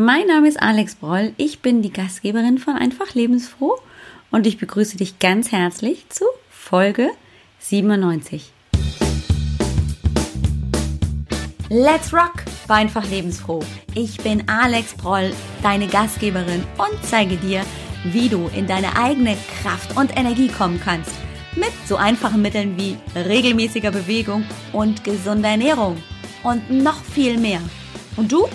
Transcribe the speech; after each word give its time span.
Mein 0.00 0.28
Name 0.28 0.46
ist 0.46 0.62
Alex 0.62 0.94
Broll, 0.94 1.32
ich 1.38 1.58
bin 1.58 1.82
die 1.82 1.92
Gastgeberin 1.92 2.58
von 2.58 2.76
Einfach 2.76 3.14
Lebensfroh 3.14 3.80
und 4.30 4.46
ich 4.46 4.56
begrüße 4.56 4.96
dich 4.96 5.18
ganz 5.18 5.50
herzlich 5.50 6.08
zu 6.08 6.24
Folge 6.48 7.10
97. 7.58 8.52
Let's 11.68 12.14
rock 12.14 12.44
bei 12.68 12.76
Einfach 12.76 13.10
Lebensfroh. 13.10 13.64
Ich 13.96 14.18
bin 14.18 14.48
Alex 14.48 14.94
Broll, 14.94 15.32
deine 15.64 15.88
Gastgeberin 15.88 16.62
und 16.78 17.02
zeige 17.02 17.36
dir, 17.36 17.64
wie 18.04 18.28
du 18.28 18.48
in 18.54 18.68
deine 18.68 18.96
eigene 18.96 19.36
Kraft 19.60 19.96
und 19.96 20.16
Energie 20.16 20.46
kommen 20.46 20.80
kannst. 20.80 21.10
Mit 21.56 21.72
so 21.88 21.96
einfachen 21.96 22.40
Mitteln 22.40 22.78
wie 22.78 22.96
regelmäßiger 23.16 23.90
Bewegung 23.90 24.44
und 24.72 25.02
gesunder 25.02 25.48
Ernährung. 25.48 26.00
Und 26.44 26.70
noch 26.70 27.02
viel 27.02 27.36
mehr. 27.36 27.60
Und 28.16 28.30
du 28.30 28.46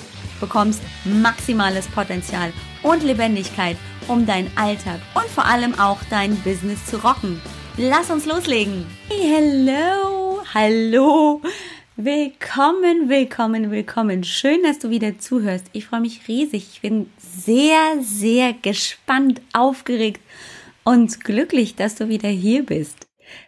bekommst 0.43 0.81
maximales 1.05 1.87
Potenzial 1.87 2.51
und 2.81 3.01
Lebendigkeit, 3.01 3.77
um 4.09 4.25
deinen 4.25 4.51
Alltag 4.57 4.99
und 5.15 5.27
vor 5.27 5.45
allem 5.45 5.73
auch 5.79 5.99
dein 6.09 6.35
Business 6.41 6.85
zu 6.85 6.97
rocken. 6.97 7.41
Lass 7.77 8.11
uns 8.11 8.25
loslegen. 8.25 8.85
Hey, 9.07 9.21
hello, 9.21 10.41
hallo. 10.53 11.41
Willkommen, 11.95 13.07
willkommen, 13.07 13.71
willkommen. 13.71 14.25
Schön, 14.25 14.63
dass 14.63 14.79
du 14.79 14.89
wieder 14.89 15.17
zuhörst. 15.17 15.67
Ich 15.71 15.85
freue 15.85 16.01
mich 16.01 16.27
riesig. 16.27 16.67
Ich 16.73 16.81
bin 16.81 17.09
sehr, 17.17 18.01
sehr 18.01 18.51
gespannt, 18.51 19.41
aufgeregt 19.53 20.21
und 20.83 21.23
glücklich, 21.23 21.75
dass 21.75 21.95
du 21.95 22.09
wieder 22.09 22.29
hier 22.29 22.65
bist 22.65 23.07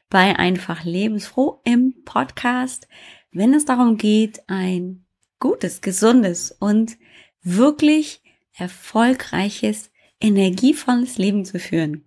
bei 0.10 0.38
Einfach 0.38 0.86
Lebensfroh 0.86 1.60
im 1.66 1.94
Podcast, 2.06 2.88
wenn 3.32 3.54
es 3.54 3.66
darum 3.66 3.98
geht, 3.98 4.40
ein 4.48 5.05
gutes, 5.40 5.82
gesundes 5.82 6.52
und 6.52 6.98
wirklich 7.42 8.22
erfolgreiches, 8.54 9.92
energievolles 10.20 11.18
Leben 11.18 11.46
zu 11.46 11.60
führen. 11.60 12.06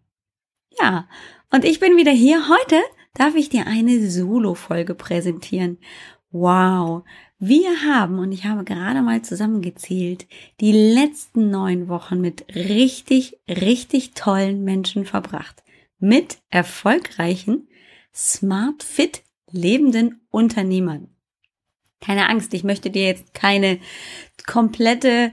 Ja, 0.80 1.08
und 1.50 1.64
ich 1.64 1.80
bin 1.80 1.96
wieder 1.96 2.12
hier. 2.12 2.48
Heute 2.48 2.76
darf 3.14 3.34
ich 3.34 3.48
dir 3.48 3.66
eine 3.66 4.08
Solo-Folge 4.08 4.94
präsentieren. 4.94 5.78
Wow, 6.30 7.04
wir 7.38 7.82
haben, 7.84 8.18
und 8.18 8.32
ich 8.32 8.44
habe 8.44 8.64
gerade 8.64 9.00
mal 9.00 9.22
zusammengezählt, 9.22 10.26
die 10.60 10.72
letzten 10.72 11.50
neun 11.50 11.88
Wochen 11.88 12.20
mit 12.20 12.44
richtig, 12.54 13.38
richtig 13.48 14.14
tollen 14.14 14.64
Menschen 14.64 15.06
verbracht. 15.06 15.62
Mit 16.00 16.38
erfolgreichen, 16.50 17.68
smart, 18.14 18.82
fit 18.82 19.22
lebenden 19.50 20.20
Unternehmern. 20.30 21.08
Keine 22.00 22.28
Angst, 22.28 22.54
ich 22.54 22.64
möchte 22.64 22.90
dir 22.90 23.06
jetzt 23.06 23.34
keine 23.34 23.78
komplette 24.46 25.32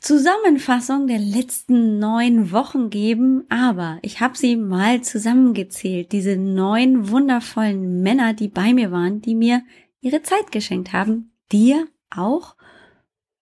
Zusammenfassung 0.00 1.06
der 1.06 1.20
letzten 1.20 2.00
neun 2.00 2.50
Wochen 2.50 2.90
geben, 2.90 3.44
aber 3.48 3.98
ich 4.02 4.20
habe 4.20 4.36
sie 4.36 4.56
mal 4.56 5.02
zusammengezählt, 5.02 6.10
diese 6.10 6.36
neun 6.36 7.08
wundervollen 7.08 8.02
Männer, 8.02 8.34
die 8.34 8.48
bei 8.48 8.74
mir 8.74 8.90
waren, 8.90 9.20
die 9.20 9.36
mir 9.36 9.62
ihre 10.00 10.22
Zeit 10.22 10.50
geschenkt 10.50 10.92
haben, 10.92 11.32
dir 11.52 11.86
auch. 12.10 12.56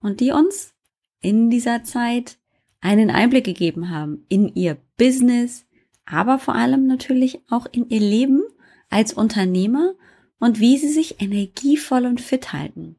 Und 0.00 0.20
die 0.20 0.32
uns 0.32 0.74
in 1.20 1.48
dieser 1.48 1.82
Zeit 1.82 2.38
einen 2.80 3.10
Einblick 3.10 3.44
gegeben 3.44 3.90
haben 3.90 4.24
in 4.28 4.54
ihr 4.54 4.76
Business, 4.96 5.66
aber 6.04 6.38
vor 6.38 6.54
allem 6.54 6.86
natürlich 6.86 7.40
auch 7.48 7.66
in 7.72 7.88
ihr 7.88 8.00
Leben 8.00 8.42
als 8.90 9.12
Unternehmer 9.12 9.94
und 10.40 10.58
wie 10.58 10.76
sie 10.78 10.88
sich 10.88 11.20
energievoll 11.20 12.06
und 12.06 12.20
fit 12.20 12.52
halten. 12.52 12.96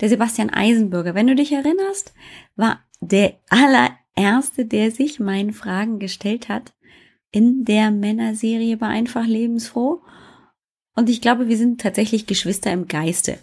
Der 0.00 0.08
Sebastian 0.08 0.50
Eisenbürger, 0.50 1.14
wenn 1.14 1.26
du 1.26 1.34
dich 1.34 1.52
erinnerst, 1.52 2.14
war 2.56 2.80
der 3.00 3.34
allererste, 3.50 4.64
der 4.64 4.90
sich 4.90 5.20
meinen 5.20 5.52
Fragen 5.52 5.98
gestellt 5.98 6.48
hat 6.48 6.72
in 7.30 7.64
der 7.64 7.90
Männerserie 7.90 8.76
bei 8.76 8.86
Einfach 8.86 9.26
Lebensfroh. 9.26 10.02
Und 10.94 11.10
ich 11.10 11.20
glaube, 11.20 11.48
wir 11.48 11.56
sind 11.56 11.80
tatsächlich 11.80 12.26
Geschwister 12.26 12.72
im 12.72 12.86
Geiste. 12.86 13.38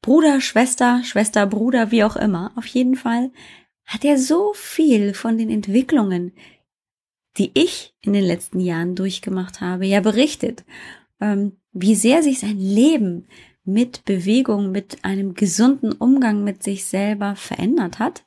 Bruder, 0.00 0.40
Schwester, 0.40 1.02
Schwester, 1.04 1.46
Bruder, 1.46 1.90
wie 1.90 2.04
auch 2.04 2.16
immer. 2.16 2.52
Auf 2.56 2.66
jeden 2.66 2.96
Fall 2.96 3.30
hat 3.84 4.04
er 4.04 4.18
so 4.18 4.52
viel 4.54 5.12
von 5.12 5.36
den 5.36 5.50
Entwicklungen, 5.50 6.32
die 7.36 7.50
ich 7.54 7.94
in 8.00 8.14
den 8.14 8.24
letzten 8.24 8.60
Jahren 8.60 8.94
durchgemacht 8.94 9.60
habe, 9.60 9.86
ja 9.86 10.00
berichtet, 10.00 10.64
ähm, 11.20 11.58
wie 11.72 11.94
sehr 11.94 12.22
sich 12.22 12.40
sein 12.40 12.58
Leben 12.58 13.26
mit 13.64 14.04
Bewegung, 14.04 14.70
mit 14.72 15.04
einem 15.04 15.34
gesunden 15.34 15.92
Umgang 15.92 16.42
mit 16.44 16.62
sich 16.62 16.84
selber 16.84 17.34
verändert 17.36 17.98
hat, 17.98 18.24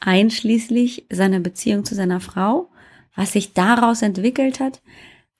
einschließlich 0.00 1.06
seiner 1.10 1.40
Beziehung 1.40 1.84
zu 1.84 1.94
seiner 1.94 2.20
Frau, 2.20 2.70
was 3.14 3.32
sich 3.32 3.52
daraus 3.52 4.02
entwickelt 4.02 4.60
hat. 4.60 4.82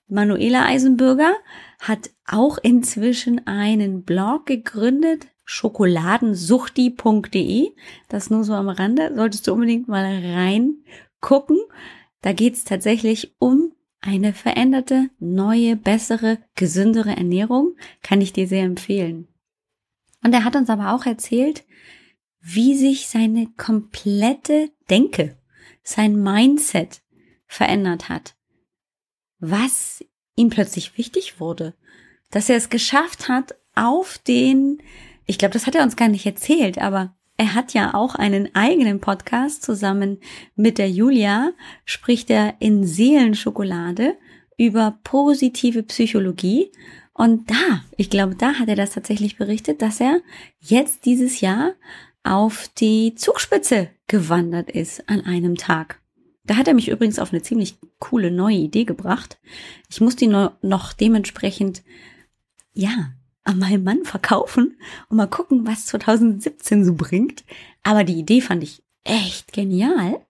Manuela 0.07 0.65
Eisenbürger 0.65 1.33
hat 1.79 2.09
auch 2.27 2.57
inzwischen 2.59 3.47
einen 3.47 4.03
Blog 4.03 4.45
gegründet, 4.45 5.25
schokoladensuchti.de. 5.45 7.71
Das 8.09 8.29
nur 8.29 8.43
so 8.43 8.53
am 8.53 8.69
Rande, 8.69 9.13
solltest 9.15 9.47
du 9.47 9.53
unbedingt 9.53 9.87
mal 9.87 10.05
reingucken. 10.05 11.57
Da 12.21 12.33
geht's 12.33 12.63
tatsächlich 12.63 13.33
um 13.39 13.71
eine 14.03 14.33
veränderte, 14.33 15.09
neue, 15.19 15.77
bessere, 15.77 16.37
gesündere 16.55 17.15
Ernährung 17.15 17.77
kann 18.01 18.19
ich 18.19 18.33
dir 18.33 18.47
sehr 18.47 18.63
empfehlen. 18.63 19.29
Und 20.23 20.33
er 20.33 20.43
hat 20.43 20.55
uns 20.55 20.69
aber 20.69 20.93
auch 20.93 21.05
erzählt, 21.05 21.63
wie 22.41 22.75
sich 22.75 23.07
seine 23.07 23.47
komplette 23.57 24.69
Denke, 24.89 25.37
sein 25.83 26.21
Mindset 26.21 27.01
verändert 27.45 28.09
hat. 28.09 28.35
Was 29.39 30.03
ihm 30.35 30.49
plötzlich 30.49 30.97
wichtig 30.97 31.39
wurde. 31.39 31.73
Dass 32.29 32.49
er 32.49 32.57
es 32.57 32.69
geschafft 32.69 33.29
hat, 33.29 33.55
auf 33.75 34.17
den, 34.17 34.81
ich 35.25 35.37
glaube, 35.37 35.53
das 35.53 35.65
hat 35.65 35.75
er 35.75 35.83
uns 35.83 35.95
gar 35.95 36.09
nicht 36.09 36.25
erzählt, 36.25 36.77
aber 36.77 37.15
er 37.43 37.55
hat 37.55 37.73
ja 37.73 37.93
auch 37.93 38.15
einen 38.15 38.55
eigenen 38.55 39.01
Podcast 39.01 39.63
zusammen 39.63 40.19
mit 40.55 40.77
der 40.77 40.89
Julia, 40.89 41.51
spricht 41.83 42.29
er 42.29 42.55
in 42.59 42.87
Seelenschokolade 42.87 44.15
über 44.57 44.97
positive 45.03 45.83
Psychologie. 45.83 46.71
Und 47.11 47.49
da, 47.49 47.83
ich 47.97 48.09
glaube, 48.09 48.35
da 48.35 48.53
hat 48.53 48.69
er 48.69 48.77
das 48.77 48.91
tatsächlich 48.91 49.35
berichtet, 49.35 49.81
dass 49.81 49.99
er 49.99 50.21
jetzt 50.61 51.03
dieses 51.03 51.41
Jahr 51.41 51.73
auf 52.23 52.69
die 52.79 53.13
Zugspitze 53.15 53.89
gewandert 54.07 54.71
ist 54.71 55.09
an 55.09 55.19
einem 55.19 55.57
Tag. 55.57 55.99
Da 56.45 56.55
hat 56.55 56.69
er 56.69 56.73
mich 56.73 56.87
übrigens 56.87 57.19
auf 57.19 57.33
eine 57.33 57.41
ziemlich 57.41 57.77
coole 57.99 58.31
neue 58.31 58.55
Idee 58.55 58.85
gebracht. 58.85 59.37
Ich 59.89 59.99
muss 59.99 60.15
die 60.15 60.27
noch 60.27 60.93
dementsprechend, 60.93 61.83
ja, 62.71 63.11
an 63.43 63.59
meinen 63.59 63.83
Mann 63.83 64.05
verkaufen 64.05 64.77
und 65.09 65.17
mal 65.17 65.27
gucken, 65.27 65.67
was 65.67 65.85
2017 65.87 66.85
so 66.85 66.93
bringt. 66.93 67.43
Aber 67.83 68.03
die 68.03 68.17
Idee 68.17 68.41
fand 68.41 68.63
ich 68.63 68.83
echt 69.03 69.53
genial. 69.53 70.21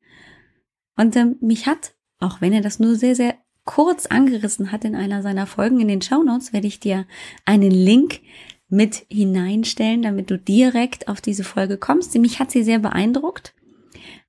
Und 0.96 1.16
ähm, 1.16 1.38
mich 1.42 1.68
hat, 1.68 1.94
auch 2.20 2.42
wenn 2.42 2.54
er 2.54 2.62
das 2.62 2.80
nur 2.80 2.96
sehr, 2.96 3.16
sehr 3.16 3.36
kurz 3.66 4.08
angerissen 4.08 4.72
hat 4.72 4.84
in 4.84 4.96
einer 4.96 5.22
seiner 5.22 5.48
Folgen 5.48 5.80
in 5.80 5.88
den 5.88 6.02
Show 6.02 6.24
Notes, 6.24 6.54
werde 6.54 6.68
ich 6.68 6.80
dir 6.80 7.06
einen 7.46 7.72
Link 7.72 8.20
mit 8.68 9.06
hineinstellen, 9.10 10.02
damit 10.02 10.32
du 10.32 10.38
direkt 10.38 11.08
auf 11.08 11.22
diese 11.22 11.44
Folge 11.44 11.78
kommst. 11.78 12.16
Mich 12.16 12.40
hat 12.40 12.52
sie 12.52 12.64
sehr 12.64 12.80
beeindruckt, 12.80 13.54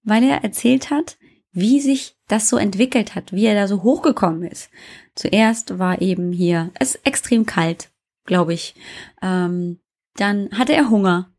weil 0.02 0.22
er 0.22 0.44
erzählt 0.44 0.90
hat, 0.90 1.16
wie 1.52 1.80
sich 1.80 2.16
das 2.28 2.48
so 2.48 2.56
entwickelt 2.56 3.14
hat, 3.14 3.32
wie 3.32 3.46
er 3.46 3.54
da 3.54 3.66
so 3.66 3.82
hochgekommen 3.82 4.42
ist. 4.42 4.70
Zuerst 5.14 5.78
war 5.78 6.02
eben 6.02 6.32
hier 6.32 6.70
es 6.74 6.96
extrem 6.96 7.46
kalt 7.46 7.90
glaube 8.24 8.54
ich. 8.54 8.74
Ähm, 9.22 9.78
dann 10.16 10.50
hatte 10.52 10.74
er 10.74 10.90
Hunger. 10.90 11.30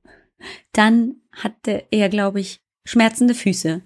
Dann 0.73 1.15
hatte 1.31 1.85
er, 1.91 2.09
glaube 2.09 2.39
ich, 2.39 2.61
schmerzende 2.83 3.33
Füße. 3.33 3.81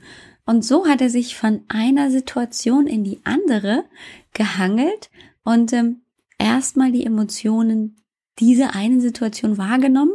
Und 0.45 0.65
so 0.65 0.87
hat 0.87 1.01
er 1.01 1.09
sich 1.09 1.35
von 1.35 1.63
einer 1.67 2.09
Situation 2.09 2.87
in 2.87 3.03
die 3.03 3.19
andere 3.23 3.85
gehangelt 4.33 5.09
und 5.43 5.73
ähm, 5.73 6.01
erstmal 6.37 6.91
die 6.91 7.05
Emotionen 7.05 7.97
dieser 8.39 8.73
einen 8.73 8.99
Situation 9.01 9.57
wahrgenommen 9.57 10.13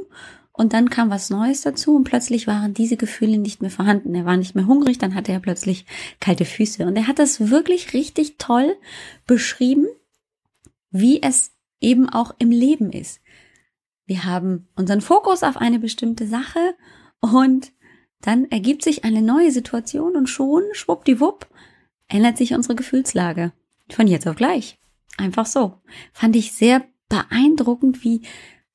und 0.57 0.73
dann 0.73 0.89
kam 0.89 1.11
was 1.11 1.31
Neues 1.31 1.63
dazu 1.63 1.97
und 1.97 2.05
plötzlich 2.05 2.47
waren 2.47 2.75
diese 2.75 2.97
Gefühle 2.97 3.39
nicht 3.39 3.61
mehr 3.61 3.73
vorhanden. 3.73 4.15
Er 4.15 4.25
war 4.25 4.37
nicht 4.37 4.55
mehr 4.55 4.69
hungrig, 4.69 4.99
dann 4.99 5.17
hatte 5.17 5.33
er 5.33 5.41
plötzlich 5.41 5.85
kalte 6.21 6.45
Füße. 6.45 6.87
Und 6.87 6.95
er 6.95 7.09
hat 7.09 7.19
das 7.19 7.51
wirklich 7.51 7.93
richtig 7.93 8.37
toll 8.39 8.77
beschrieben, 9.27 9.87
wie 10.93 11.21
es 11.21 11.51
eben 11.81 12.09
auch 12.09 12.35
im 12.39 12.51
Leben 12.51 12.93
ist. 12.93 13.21
Wir 14.07 14.25
haben 14.25 14.69
unseren 14.77 15.01
Fokus 15.01 15.43
auf 15.43 15.57
eine 15.57 15.79
bestimmte 15.79 16.27
Sache 16.27 16.75
und 17.21 17.73
dann 18.21 18.51
ergibt 18.51 18.83
sich 18.83 19.05
eine 19.05 19.23
neue 19.23 19.51
Situation 19.51 20.17
und 20.17 20.29
schon, 20.29 20.63
schwuppdiwupp, 20.73 21.47
ändert 22.09 22.39
sich 22.39 22.55
unsere 22.55 22.75
Gefühlslage. 22.75 23.53
Von 23.91 24.07
jetzt 24.07 24.27
auf 24.27 24.37
gleich. 24.37 24.79
Einfach 25.17 25.47
so. 25.47 25.81
Fand 26.13 26.35
ich 26.37 26.53
sehr 26.53 26.85
beeindruckend, 27.09 28.03
wie 28.03 28.23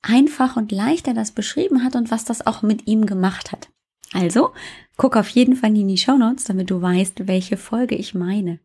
einfach 0.02 0.56
und 0.56 0.72
leicht 0.72 1.08
er 1.08 1.14
das 1.14 1.32
beschrieben 1.32 1.84
hat 1.84 1.96
und 1.96 2.12
was 2.12 2.26
das 2.26 2.46
auch 2.46 2.62
mit 2.62 2.88
ihm 2.88 3.06
gemacht 3.06 3.52
hat. 3.52 3.70
Also, 4.14 4.54
guck 4.98 5.16
auf 5.16 5.30
jeden 5.30 5.56
Fall 5.56 5.76
in 5.76 5.88
die 5.88 5.98
Show 5.98 6.18
Notes, 6.18 6.46
damit 6.46 6.70
du 6.72 6.82
weißt, 6.82 7.28
welche 7.28 7.58
Folge 7.58 7.96
ich 7.96 8.14
meine. 8.14 8.60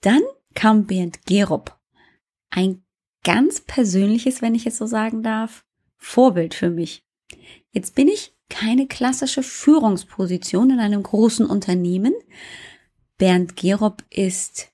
Dann 0.00 0.20
kam 0.54 0.86
Bernd 0.86 1.24
Gerob. 1.26 1.79
Ein 2.50 2.82
ganz 3.24 3.60
persönliches, 3.60 4.42
wenn 4.42 4.54
ich 4.54 4.66
es 4.66 4.78
so 4.78 4.86
sagen 4.86 5.22
darf, 5.22 5.64
Vorbild 5.96 6.54
für 6.54 6.70
mich. 6.70 7.04
Jetzt 7.70 7.94
bin 7.94 8.08
ich 8.08 8.34
keine 8.48 8.86
klassische 8.86 9.42
Führungsposition 9.42 10.70
in 10.70 10.80
einem 10.80 11.02
großen 11.02 11.46
Unternehmen. 11.46 12.12
Bernd 13.18 13.56
Gerob 13.56 14.02
ist 14.10 14.72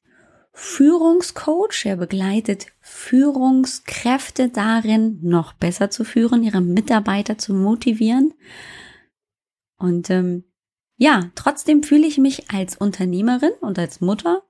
Führungscoach. 0.52 1.84
Er 1.84 1.96
begleitet 1.96 2.69
Führungskräfte 2.81 4.49
darin, 4.49 5.19
noch 5.22 5.52
besser 5.52 5.90
zu 5.90 6.05
führen, 6.05 6.43
ihre 6.43 6.62
Mitarbeiter 6.62 7.37
zu 7.37 7.52
motivieren. 7.52 8.32
Und 9.76 10.08
ähm, 10.08 10.44
ja, 10.96 11.31
trotzdem 11.34 11.82
fühle 11.82 12.06
ich 12.06 12.17
mich 12.17 12.50
als 12.50 12.76
Unternehmerin 12.76 13.52
und 13.61 13.79
als 13.79 14.00
Mutter 14.00 14.43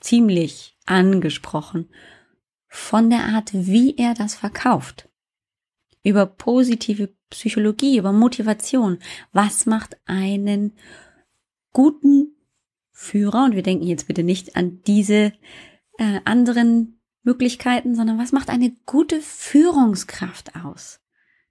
ziemlich 0.00 0.78
angesprochen 0.86 1.90
von 2.70 3.10
der 3.10 3.24
Art, 3.24 3.50
wie 3.52 3.96
er 3.96 4.14
das 4.14 4.36
verkauft. 4.36 5.08
Über 6.02 6.24
positive 6.24 7.12
Psychologie, 7.28 7.98
über 7.98 8.12
Motivation. 8.12 8.98
Was 9.32 9.66
macht 9.66 9.98
einen 10.06 10.72
guten 11.72 12.36
Führer? 12.92 13.44
Und 13.44 13.54
wir 13.54 13.62
denken 13.62 13.86
jetzt 13.86 14.06
bitte 14.06 14.22
nicht 14.22 14.56
an 14.56 14.80
diese 14.86 15.32
äh, 15.98 16.20
anderen 16.24 17.00
Möglichkeiten, 17.22 17.94
sondern 17.94 18.18
was 18.18 18.32
macht 18.32 18.48
eine 18.48 18.74
gute 18.86 19.20
Führungskraft 19.20 20.54
aus? 20.54 21.00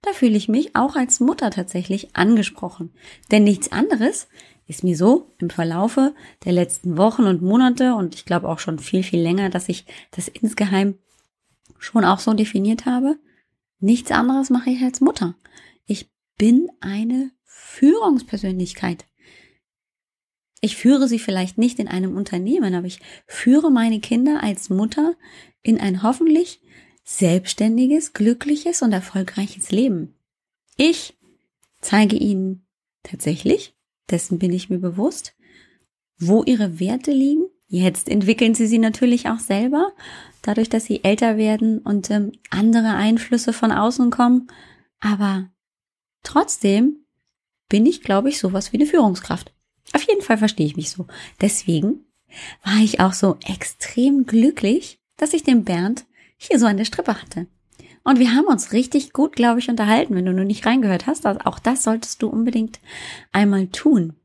Da 0.02 0.12
fühle 0.12 0.36
ich 0.36 0.48
mich 0.48 0.74
auch 0.74 0.96
als 0.96 1.20
Mutter 1.20 1.50
tatsächlich 1.50 2.16
angesprochen. 2.16 2.94
Denn 3.30 3.44
nichts 3.44 3.70
anderes 3.70 4.28
ist 4.66 4.84
mir 4.84 4.96
so 4.96 5.34
im 5.38 5.50
Verlaufe 5.50 6.14
der 6.44 6.52
letzten 6.52 6.96
Wochen 6.96 7.24
und 7.24 7.42
Monate 7.42 7.94
und 7.94 8.14
ich 8.14 8.24
glaube 8.24 8.48
auch 8.48 8.58
schon 8.58 8.78
viel, 8.78 9.02
viel 9.02 9.20
länger, 9.20 9.50
dass 9.50 9.68
ich 9.68 9.84
das 10.12 10.28
insgeheim 10.28 10.98
schon 11.80 12.04
auch 12.04 12.20
so 12.20 12.32
definiert 12.34 12.86
habe. 12.86 13.18
Nichts 13.80 14.12
anderes 14.12 14.50
mache 14.50 14.70
ich 14.70 14.82
als 14.82 15.00
Mutter. 15.00 15.34
Ich 15.86 16.10
bin 16.38 16.68
eine 16.80 17.32
Führungspersönlichkeit. 17.44 19.06
Ich 20.60 20.76
führe 20.76 21.08
sie 21.08 21.18
vielleicht 21.18 21.58
nicht 21.58 21.78
in 21.78 21.88
einem 21.88 22.16
Unternehmen, 22.16 22.74
aber 22.74 22.86
ich 22.86 23.00
führe 23.26 23.70
meine 23.70 24.00
Kinder 24.00 24.42
als 24.42 24.68
Mutter 24.68 25.16
in 25.62 25.80
ein 25.80 26.02
hoffentlich 26.02 26.60
selbstständiges, 27.02 28.12
glückliches 28.12 28.82
und 28.82 28.92
erfolgreiches 28.92 29.70
Leben. 29.70 30.14
Ich 30.76 31.18
zeige 31.80 32.16
ihnen 32.16 32.66
tatsächlich, 33.02 33.74
dessen 34.10 34.38
bin 34.38 34.52
ich 34.52 34.70
mir 34.70 34.78
bewusst, 34.78 35.34
wo 36.18 36.44
ihre 36.44 36.78
Werte 36.78 37.12
liegen. 37.12 37.49
Jetzt 37.72 38.08
entwickeln 38.08 38.56
sie 38.56 38.66
sie 38.66 38.78
natürlich 38.78 39.28
auch 39.28 39.38
selber, 39.38 39.92
dadurch, 40.42 40.68
dass 40.68 40.86
sie 40.86 41.04
älter 41.04 41.36
werden 41.36 41.78
und 41.78 42.10
ähm, 42.10 42.32
andere 42.50 42.94
Einflüsse 42.94 43.52
von 43.52 43.70
außen 43.70 44.10
kommen. 44.10 44.48
Aber 44.98 45.48
trotzdem 46.24 46.96
bin 47.68 47.86
ich, 47.86 48.02
glaube 48.02 48.28
ich, 48.28 48.40
sowas 48.40 48.72
wie 48.72 48.76
eine 48.76 48.86
Führungskraft. 48.86 49.54
Auf 49.92 50.02
jeden 50.02 50.20
Fall 50.20 50.36
verstehe 50.36 50.66
ich 50.66 50.76
mich 50.76 50.90
so. 50.90 51.06
Deswegen 51.40 52.06
war 52.64 52.82
ich 52.82 52.98
auch 52.98 53.12
so 53.12 53.36
extrem 53.46 54.26
glücklich, 54.26 55.00
dass 55.16 55.32
ich 55.32 55.44
den 55.44 55.62
Bernd 55.62 56.06
hier 56.36 56.58
so 56.58 56.66
an 56.66 56.76
der 56.76 56.84
Strippe 56.84 57.22
hatte. 57.22 57.46
Und 58.02 58.18
wir 58.18 58.34
haben 58.34 58.46
uns 58.46 58.72
richtig 58.72 59.12
gut, 59.12 59.36
glaube 59.36 59.60
ich, 59.60 59.68
unterhalten. 59.68 60.16
Wenn 60.16 60.26
du 60.26 60.32
nur 60.32 60.44
nicht 60.44 60.66
reingehört 60.66 61.06
hast, 61.06 61.24
also 61.24 61.38
auch 61.44 61.60
das 61.60 61.84
solltest 61.84 62.20
du 62.20 62.28
unbedingt 62.28 62.80
einmal 63.30 63.68
tun. 63.68 64.16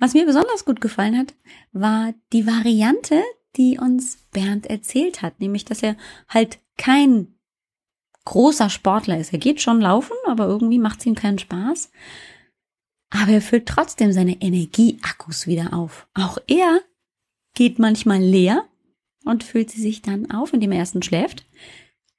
Was 0.00 0.14
mir 0.14 0.24
besonders 0.24 0.64
gut 0.64 0.80
gefallen 0.80 1.16
hat, 1.16 1.34
war 1.72 2.14
die 2.32 2.46
Variante, 2.46 3.22
die 3.56 3.78
uns 3.78 4.16
Bernd 4.32 4.66
erzählt 4.66 5.20
hat, 5.20 5.40
nämlich 5.40 5.66
dass 5.66 5.82
er 5.82 5.94
halt 6.26 6.58
kein 6.78 7.34
großer 8.24 8.70
Sportler 8.70 9.18
ist. 9.18 9.32
Er 9.34 9.38
geht 9.38 9.60
schon 9.60 9.80
laufen, 9.80 10.16
aber 10.26 10.46
irgendwie 10.46 10.78
macht 10.78 11.00
es 11.00 11.06
ihm 11.06 11.14
keinen 11.14 11.38
Spaß. 11.38 11.90
Aber 13.10 13.30
er 13.30 13.42
füllt 13.42 13.66
trotzdem 13.66 14.12
seine 14.12 14.40
Energieakkus 14.40 15.46
wieder 15.46 15.74
auf. 15.74 16.06
Auch 16.14 16.38
er 16.46 16.80
geht 17.54 17.78
manchmal 17.78 18.20
leer 18.20 18.64
und 19.24 19.44
füllt 19.44 19.70
sie 19.70 19.82
sich 19.82 20.00
dann 20.00 20.30
auf, 20.30 20.54
indem 20.54 20.72
er 20.72 20.78
erstens 20.78 21.06
schläft. 21.06 21.44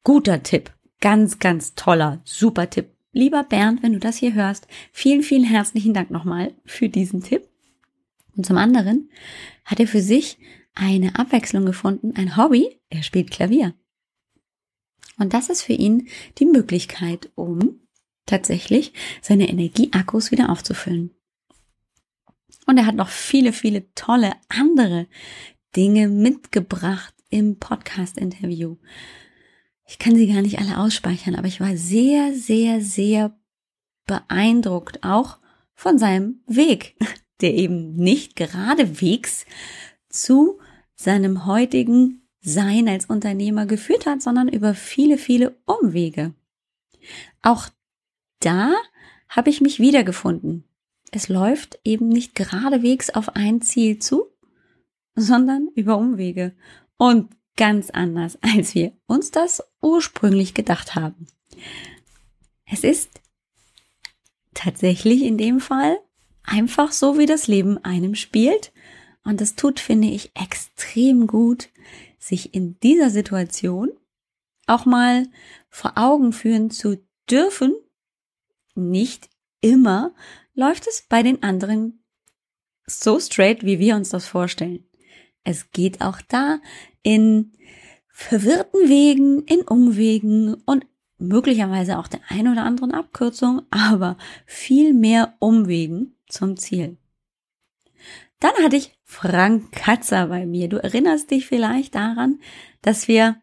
Guter 0.03 0.43
Tipp. 0.43 0.71
Ganz, 0.99 1.39
ganz 1.39 1.73
toller, 1.73 2.21
super 2.25 2.69
Tipp. 2.69 2.91
Lieber 3.11 3.43
Bernd, 3.43 3.81
wenn 3.81 3.93
du 3.93 3.99
das 3.99 4.17
hier 4.17 4.35
hörst, 4.35 4.67
vielen, 4.91 5.23
vielen 5.23 5.43
herzlichen 5.43 5.95
Dank 5.95 6.11
nochmal 6.11 6.53
für 6.63 6.87
diesen 6.87 7.23
Tipp. 7.23 7.50
Und 8.35 8.45
zum 8.45 8.57
anderen 8.57 9.09
hat 9.65 9.79
er 9.79 9.87
für 9.87 10.01
sich 10.01 10.37
eine 10.73 11.17
Abwechslung 11.19 11.65
gefunden, 11.65 12.13
ein 12.15 12.37
Hobby, 12.37 12.79
er 12.89 13.03
spielt 13.03 13.31
Klavier. 13.31 13.73
Und 15.17 15.33
das 15.33 15.49
ist 15.49 15.61
für 15.61 15.73
ihn 15.73 16.07
die 16.37 16.45
Möglichkeit, 16.45 17.29
um 17.35 17.81
tatsächlich 18.25 18.93
seine 19.21 19.49
Energieakkus 19.49 20.31
wieder 20.31 20.49
aufzufüllen. 20.49 21.11
Und 22.65 22.77
er 22.77 22.85
hat 22.85 22.95
noch 22.95 23.09
viele, 23.09 23.53
viele 23.53 23.93
tolle 23.93 24.33
andere 24.47 25.07
Dinge 25.75 26.07
mitgebracht 26.07 27.13
im 27.29 27.57
Podcast-Interview. 27.57 28.77
Ich 29.87 29.99
kann 29.99 30.15
sie 30.15 30.27
gar 30.27 30.41
nicht 30.41 30.59
alle 30.59 30.77
ausspeichern, 30.77 31.35
aber 31.35 31.47
ich 31.47 31.59
war 31.59 31.75
sehr, 31.75 32.33
sehr, 32.33 32.81
sehr 32.81 33.37
beeindruckt 34.05 35.03
auch 35.03 35.39
von 35.73 35.97
seinem 35.97 36.41
Weg, 36.47 36.95
der 37.41 37.53
eben 37.53 37.95
nicht 37.95 38.35
geradewegs 38.35 39.45
zu 40.09 40.59
seinem 40.95 41.45
heutigen 41.45 42.27
Sein 42.41 42.87
als 42.87 43.05
Unternehmer 43.05 43.65
geführt 43.65 44.05
hat, 44.05 44.21
sondern 44.21 44.47
über 44.47 44.73
viele, 44.73 45.17
viele 45.17 45.55
Umwege. 45.65 46.33
Auch 47.41 47.69
da 48.39 48.73
habe 49.29 49.49
ich 49.49 49.61
mich 49.61 49.79
wiedergefunden. 49.79 50.63
Es 51.11 51.29
läuft 51.29 51.79
eben 51.83 52.09
nicht 52.09 52.35
geradewegs 52.35 53.09
auf 53.09 53.35
ein 53.35 53.61
Ziel 53.61 53.99
zu, 53.99 54.25
sondern 55.15 55.67
über 55.75 55.97
Umwege 55.97 56.53
und 56.97 57.29
ganz 57.57 57.89
anders, 57.89 58.37
als 58.41 58.75
wir 58.75 58.93
uns 59.07 59.31
das 59.31 59.63
ursprünglich 59.81 60.53
gedacht 60.53 60.95
haben. 60.95 61.27
Es 62.65 62.83
ist 62.83 63.21
tatsächlich 64.53 65.23
in 65.23 65.37
dem 65.37 65.59
Fall 65.59 65.99
einfach 66.51 66.91
so, 66.91 67.17
wie 67.17 67.25
das 67.25 67.47
Leben 67.47 67.77
einem 67.83 68.15
spielt 68.15 68.73
und 69.23 69.39
es 69.41 69.55
tut, 69.55 69.79
finde 69.79 70.09
ich, 70.09 70.31
extrem 70.35 71.25
gut, 71.25 71.69
sich 72.19 72.53
in 72.53 72.79
dieser 72.81 73.09
Situation 73.09 73.91
auch 74.67 74.85
mal 74.85 75.27
vor 75.69 75.93
Augen 75.95 76.33
führen 76.33 76.69
zu 76.69 77.01
dürfen. 77.29 77.73
Nicht 78.75 79.29
immer 79.61 80.13
läuft 80.53 80.87
es 80.87 81.05
bei 81.07 81.23
den 81.23 81.41
anderen 81.41 82.03
so 82.85 83.19
straight, 83.19 83.63
wie 83.63 83.79
wir 83.79 83.95
uns 83.95 84.09
das 84.09 84.27
vorstellen. 84.27 84.83
Es 85.43 85.71
geht 85.71 86.01
auch 86.01 86.21
da 86.27 86.59
in 87.01 87.53
verwirrten 88.09 88.89
Wegen, 88.89 89.43
in 89.43 89.61
Umwegen 89.61 90.55
und 90.65 90.85
möglicherweise 91.17 91.97
auch 91.97 92.07
der 92.07 92.19
ein 92.27 92.47
oder 92.47 92.65
anderen 92.65 92.93
Abkürzung, 92.93 93.61
aber 93.69 94.17
viel 94.45 94.93
mehr 94.93 95.35
Umwegen 95.39 96.15
zum 96.31 96.57
Ziel. 96.57 96.97
Dann 98.39 98.53
hatte 98.63 98.75
ich 98.75 98.97
Frank 99.03 99.71
Katzer 99.71 100.27
bei 100.27 100.45
mir. 100.45 100.67
Du 100.67 100.77
erinnerst 100.77 101.29
dich 101.29 101.45
vielleicht 101.45 101.95
daran, 101.95 102.39
dass 102.81 103.07
wir 103.07 103.39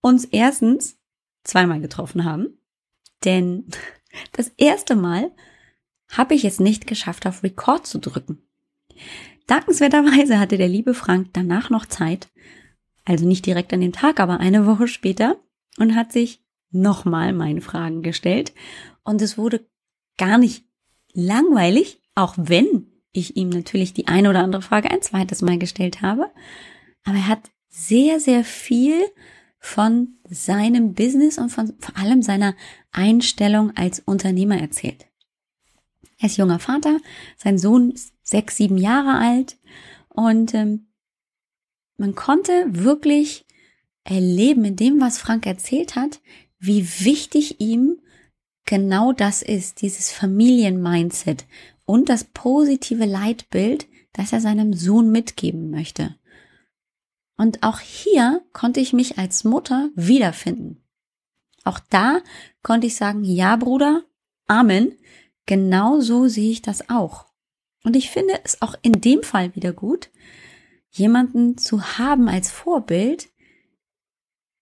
uns 0.00 0.26
erstens 0.26 0.98
zweimal 1.44 1.80
getroffen 1.80 2.24
haben. 2.24 2.58
Denn 3.24 3.66
das 4.32 4.48
erste 4.56 4.96
Mal 4.96 5.32
habe 6.10 6.34
ich 6.34 6.44
es 6.44 6.60
nicht 6.60 6.86
geschafft, 6.86 7.26
auf 7.26 7.42
Record 7.42 7.86
zu 7.86 7.98
drücken. 7.98 8.42
Dankenswerterweise 9.46 10.38
hatte 10.38 10.58
der 10.58 10.68
liebe 10.68 10.94
Frank 10.94 11.30
danach 11.32 11.70
noch 11.70 11.86
Zeit, 11.86 12.28
also 13.04 13.26
nicht 13.26 13.46
direkt 13.46 13.72
an 13.72 13.80
dem 13.80 13.92
Tag, 13.92 14.20
aber 14.20 14.40
eine 14.40 14.66
Woche 14.66 14.88
später, 14.88 15.36
und 15.78 15.94
hat 15.94 16.12
sich 16.12 16.42
nochmal 16.70 17.32
meine 17.32 17.60
Fragen 17.60 18.02
gestellt. 18.02 18.52
Und 19.02 19.20
es 19.22 19.36
wurde 19.36 19.66
gar 20.16 20.38
nicht 20.38 20.66
langweilig, 21.12 22.00
auch 22.14 22.34
wenn 22.36 22.86
ich 23.12 23.36
ihm 23.36 23.48
natürlich 23.48 23.92
die 23.92 24.08
eine 24.08 24.30
oder 24.30 24.42
andere 24.42 24.62
Frage 24.62 24.90
ein 24.90 25.02
zweites 25.02 25.42
Mal 25.42 25.58
gestellt 25.58 26.02
habe. 26.02 26.30
Aber 27.04 27.16
er 27.16 27.28
hat 27.28 27.50
sehr, 27.68 28.20
sehr 28.20 28.44
viel 28.44 28.94
von 29.58 30.18
seinem 30.28 30.94
Business 30.94 31.38
und 31.38 31.50
von 31.50 31.74
vor 31.78 31.96
allem 31.96 32.22
seiner 32.22 32.54
Einstellung 32.92 33.76
als 33.76 34.00
Unternehmer 34.00 34.60
erzählt. 34.60 35.06
Er 36.18 36.26
ist 36.26 36.36
junger 36.36 36.58
Vater, 36.58 36.98
sein 37.36 37.58
Sohn 37.58 37.90
ist 37.90 38.12
sechs, 38.22 38.56
sieben 38.56 38.78
Jahre 38.78 39.18
alt 39.18 39.56
und 40.08 40.54
ähm, 40.54 40.88
man 41.96 42.14
konnte 42.14 42.64
wirklich 42.68 43.46
erleben 44.04 44.64
in 44.64 44.76
dem, 44.76 45.00
was 45.00 45.18
Frank 45.18 45.46
erzählt 45.46 45.96
hat, 45.96 46.20
wie 46.58 46.86
wichtig 47.00 47.60
ihm 47.60 47.98
genau 48.64 49.12
das 49.12 49.42
ist, 49.42 49.82
dieses 49.82 50.12
Familienmindset 50.12 51.46
und 51.84 52.08
das 52.08 52.24
positive 52.24 53.04
Leitbild, 53.04 53.86
das 54.12 54.32
er 54.32 54.40
seinem 54.40 54.72
Sohn 54.72 55.10
mitgeben 55.10 55.70
möchte. 55.70 56.16
Und 57.36 57.62
auch 57.62 57.80
hier 57.80 58.42
konnte 58.52 58.80
ich 58.80 58.92
mich 58.92 59.18
als 59.18 59.44
Mutter 59.44 59.90
wiederfinden. 59.94 60.82
Auch 61.64 61.80
da 61.90 62.20
konnte 62.62 62.86
ich 62.86 62.96
sagen, 62.96 63.24
ja, 63.24 63.56
Bruder, 63.56 64.04
Amen. 64.46 64.96
Genau 65.46 66.00
so 66.00 66.28
sehe 66.28 66.50
ich 66.50 66.62
das 66.62 66.88
auch. 66.88 67.26
Und 67.82 67.96
ich 67.96 68.10
finde 68.10 68.34
es 68.44 68.62
auch 68.62 68.74
in 68.82 68.92
dem 68.92 69.22
Fall 69.22 69.54
wieder 69.54 69.72
gut, 69.72 70.10
jemanden 70.90 71.58
zu 71.58 71.98
haben 71.98 72.28
als 72.28 72.50
Vorbild, 72.50 73.28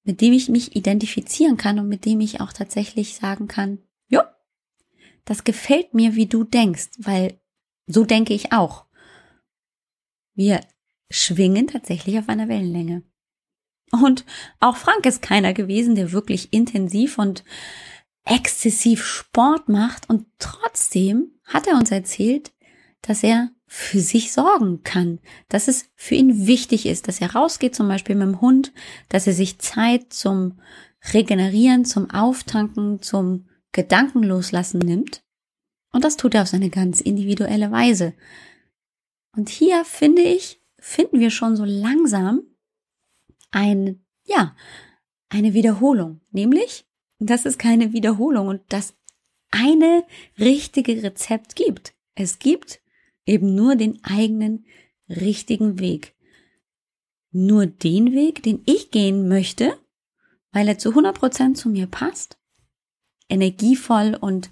mit 0.05 0.21
dem 0.21 0.33
ich 0.33 0.49
mich 0.49 0.75
identifizieren 0.75 1.57
kann 1.57 1.79
und 1.79 1.89
mit 1.89 2.05
dem 2.05 2.21
ich 2.21 2.41
auch 2.41 2.53
tatsächlich 2.53 3.15
sagen 3.15 3.47
kann, 3.47 3.79
das 5.25 5.45
gefällt 5.45 5.95
mir, 5.95 6.15
wie 6.15 6.27
du 6.27 6.45
denkst, 6.45 6.91
weil 6.99 7.41
so 7.87 8.05
denke 8.05 8.35
ich 8.35 8.53
auch. 8.53 8.87
Wir 10.35 10.61
schwingen 11.11 11.67
tatsächlich 11.67 12.19
auf 12.19 12.29
einer 12.29 12.49
Wellenlänge. 12.49 13.03
Und 13.93 14.25
auch 14.59 14.77
Frank 14.77 15.05
ist 15.05 15.21
keiner 15.21 15.53
gewesen, 15.53 15.95
der 15.95 16.13
wirklich 16.13 16.53
intensiv 16.53 17.19
und 17.19 17.45
exzessiv 18.25 19.05
Sport 19.05 19.69
macht 19.69 20.09
und 20.09 20.27
trotzdem 20.39 21.33
hat 21.45 21.67
er 21.67 21.77
uns 21.77 21.91
erzählt, 21.91 22.53
dass 23.03 23.23
er 23.23 23.51
für 23.67 24.01
sich 24.01 24.33
sorgen 24.33 24.83
kann, 24.85 25.19
dass 25.49 25.67
es 25.67 25.87
für 25.95 26.15
ihn 26.15 26.47
wichtig 26.47 26.87
ist, 26.87 27.09
dass 27.09 27.21
er 27.21 27.35
rausgeht, 27.35 27.75
zum 27.75 27.89
Beispiel 27.89 28.15
mit 28.15 28.29
dem 28.29 28.41
Hund, 28.41 28.73
dass 29.09 29.27
er 29.27 29.33
sich 29.33 29.59
Zeit 29.59 30.13
zum 30.13 30.61
Regenerieren, 31.13 31.85
zum 31.85 32.11
Auftanken, 32.11 33.03
zum 33.03 33.49
Gedankenloslassen 33.73 34.81
nimmt. 34.81 35.23
Und 35.93 36.05
das 36.05 36.17
tut 36.17 36.35
er 36.35 36.43
auf 36.43 36.49
seine 36.49 36.71
ganz 36.71 37.01
individuelle 37.01 37.71
Weise. 37.71 38.15
Und 39.35 39.49
hier 39.49 39.85
finde 39.85 40.23
ich, 40.23 40.61
finden 40.79 41.21
wir 41.21 41.31
schon 41.31 41.57
so 41.57 41.65
langsam 41.65 42.43
ein, 43.51 44.05
ja, 44.25 44.55
eine 45.29 45.55
Wiederholung, 45.55 46.21
nämlich, 46.31 46.87
dass 47.19 47.47
es 47.47 47.59
keine 47.59 47.93
Wiederholung 47.93 48.49
und 48.49 48.63
das 48.69 48.95
eine 49.51 50.05
richtige 50.39 51.03
Rezept 51.03 51.57
gibt. 51.57 51.95
Es 52.15 52.39
gibt 52.39 52.81
eben 53.27 53.55
nur 53.55 53.77
den 53.77 54.03
eigenen 54.05 54.67
richtigen 55.09 55.79
Weg. 55.79 56.15
Nur 57.31 57.67
den 57.67 58.13
Weg, 58.13 58.43
den 58.43 58.63
ich 58.67 58.91
gehen 58.91 59.29
möchte, 59.29 59.79
weil 60.53 60.69
er 60.69 60.79
zu 60.79 60.91
100 60.91 61.17
Prozent 61.19 61.57
zu 61.57 61.71
mir 61.71 61.87
passt, 61.87 62.39
energievoll 63.29 64.17
und 64.21 64.51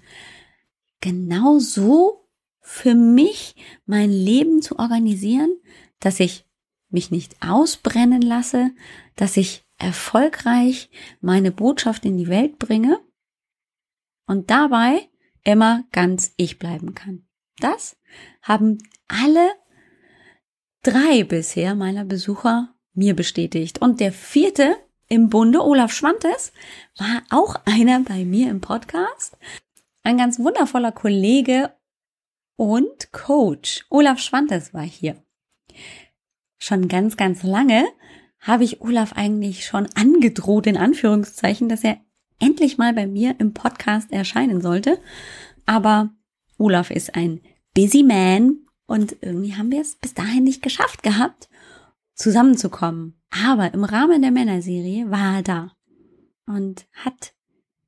genau 0.99 1.59
so 1.59 2.27
für 2.59 2.95
mich 2.95 3.55
mein 3.85 4.11
Leben 4.11 4.61
zu 4.61 4.79
organisieren, 4.79 5.55
dass 5.99 6.19
ich 6.19 6.45
mich 6.89 7.11
nicht 7.11 7.35
ausbrennen 7.41 8.21
lasse, 8.21 8.71
dass 9.15 9.37
ich 9.37 9.65
erfolgreich 9.77 10.89
meine 11.21 11.51
Botschaft 11.51 12.05
in 12.05 12.17
die 12.17 12.27
Welt 12.27 12.59
bringe 12.59 12.99
und 14.27 14.49
dabei 14.49 15.09
immer 15.43 15.83
ganz 15.91 16.33
ich 16.37 16.59
bleiben 16.59 16.93
kann. 16.93 17.27
Das 17.57 17.97
haben 18.41 18.77
alle 19.07 19.51
drei 20.83 21.23
bisher 21.23 21.75
meiner 21.75 22.05
Besucher 22.05 22.75
mir 22.93 23.15
bestätigt. 23.15 23.81
Und 23.81 23.99
der 23.99 24.11
vierte 24.11 24.75
im 25.11 25.27
Bunde, 25.27 25.61
Olaf 25.61 25.91
Schwantes, 25.91 26.53
war 26.97 27.21
auch 27.31 27.55
einer 27.65 27.99
bei 27.99 28.23
mir 28.23 28.49
im 28.49 28.61
Podcast. 28.61 29.37
Ein 30.03 30.17
ganz 30.17 30.39
wundervoller 30.39 30.93
Kollege 30.93 31.73
und 32.55 33.11
Coach. 33.11 33.85
Olaf 33.89 34.19
Schwantes 34.19 34.73
war 34.73 34.83
hier. 34.83 35.21
Schon 36.59 36.87
ganz, 36.87 37.17
ganz 37.17 37.43
lange 37.43 37.85
habe 38.39 38.63
ich 38.63 38.79
Olaf 38.79 39.11
eigentlich 39.13 39.65
schon 39.65 39.85
angedroht, 39.95 40.65
in 40.65 40.77
Anführungszeichen, 40.77 41.67
dass 41.67 41.83
er 41.83 41.99
endlich 42.39 42.77
mal 42.77 42.93
bei 42.93 43.05
mir 43.05 43.35
im 43.37 43.53
Podcast 43.53 44.13
erscheinen 44.13 44.61
sollte. 44.61 44.97
Aber 45.65 46.11
Olaf 46.57 46.89
ist 46.89 47.15
ein 47.15 47.41
busy 47.75 48.03
man 48.03 48.65
und 48.87 49.17
irgendwie 49.19 49.55
haben 49.55 49.71
wir 49.71 49.81
es 49.81 49.97
bis 49.97 50.13
dahin 50.13 50.45
nicht 50.45 50.61
geschafft 50.61 51.03
gehabt, 51.03 51.49
zusammenzukommen. 52.15 53.20
Aber 53.31 53.73
im 53.73 53.83
Rahmen 53.83 54.21
der 54.21 54.31
Männerserie 54.31 55.09
war 55.09 55.37
er 55.37 55.41
da 55.41 55.71
und 56.45 56.85
hat 56.93 57.33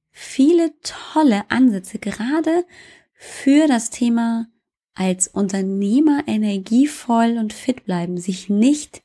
viele 0.10 0.74
tolle 0.82 1.44
Ansätze 1.50 2.00
gerade 2.00 2.66
für 3.14 3.68
das 3.68 3.90
Thema 3.90 4.48
als 4.96 5.28
Unternehmer 5.28 6.24
energievoll 6.28 7.38
und 7.38 7.52
fit 7.52 7.86
bleiben, 7.86 8.18
sich 8.18 8.50
nicht 8.50 9.04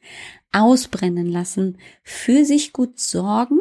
ausbrennen 0.53 1.27
lassen, 1.27 1.79
für 2.03 2.45
sich 2.45 2.73
gut 2.73 2.99
sorgen 2.99 3.61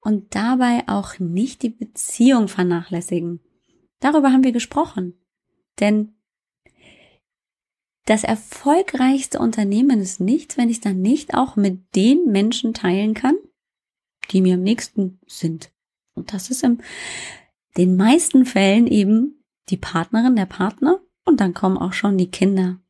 und 0.00 0.34
dabei 0.34 0.84
auch 0.86 1.18
nicht 1.18 1.62
die 1.62 1.70
Beziehung 1.70 2.48
vernachlässigen. 2.48 3.40
Darüber 4.00 4.32
haben 4.32 4.44
wir 4.44 4.52
gesprochen. 4.52 5.14
Denn 5.78 6.14
das 8.10 8.24
erfolgreichste 8.24 9.38
Unternehmen 9.38 10.00
ist 10.00 10.18
nichts, 10.18 10.58
wenn 10.58 10.68
ich 10.68 10.78
es 10.78 10.80
dann 10.80 11.00
nicht 11.00 11.34
auch 11.34 11.54
mit 11.54 11.94
den 11.94 12.24
Menschen 12.26 12.74
teilen 12.74 13.14
kann, 13.14 13.36
die 14.32 14.40
mir 14.40 14.54
am 14.54 14.62
nächsten 14.62 15.20
sind. 15.28 15.70
Und 16.14 16.32
das 16.32 16.50
ist 16.50 16.64
in 16.64 16.82
den 17.76 17.96
meisten 17.96 18.46
Fällen 18.46 18.88
eben 18.88 19.44
die 19.68 19.76
Partnerin, 19.76 20.34
der 20.34 20.46
Partner. 20.46 20.98
Und 21.24 21.40
dann 21.40 21.54
kommen 21.54 21.78
auch 21.78 21.92
schon 21.92 22.18
die 22.18 22.32
Kinder. 22.32 22.80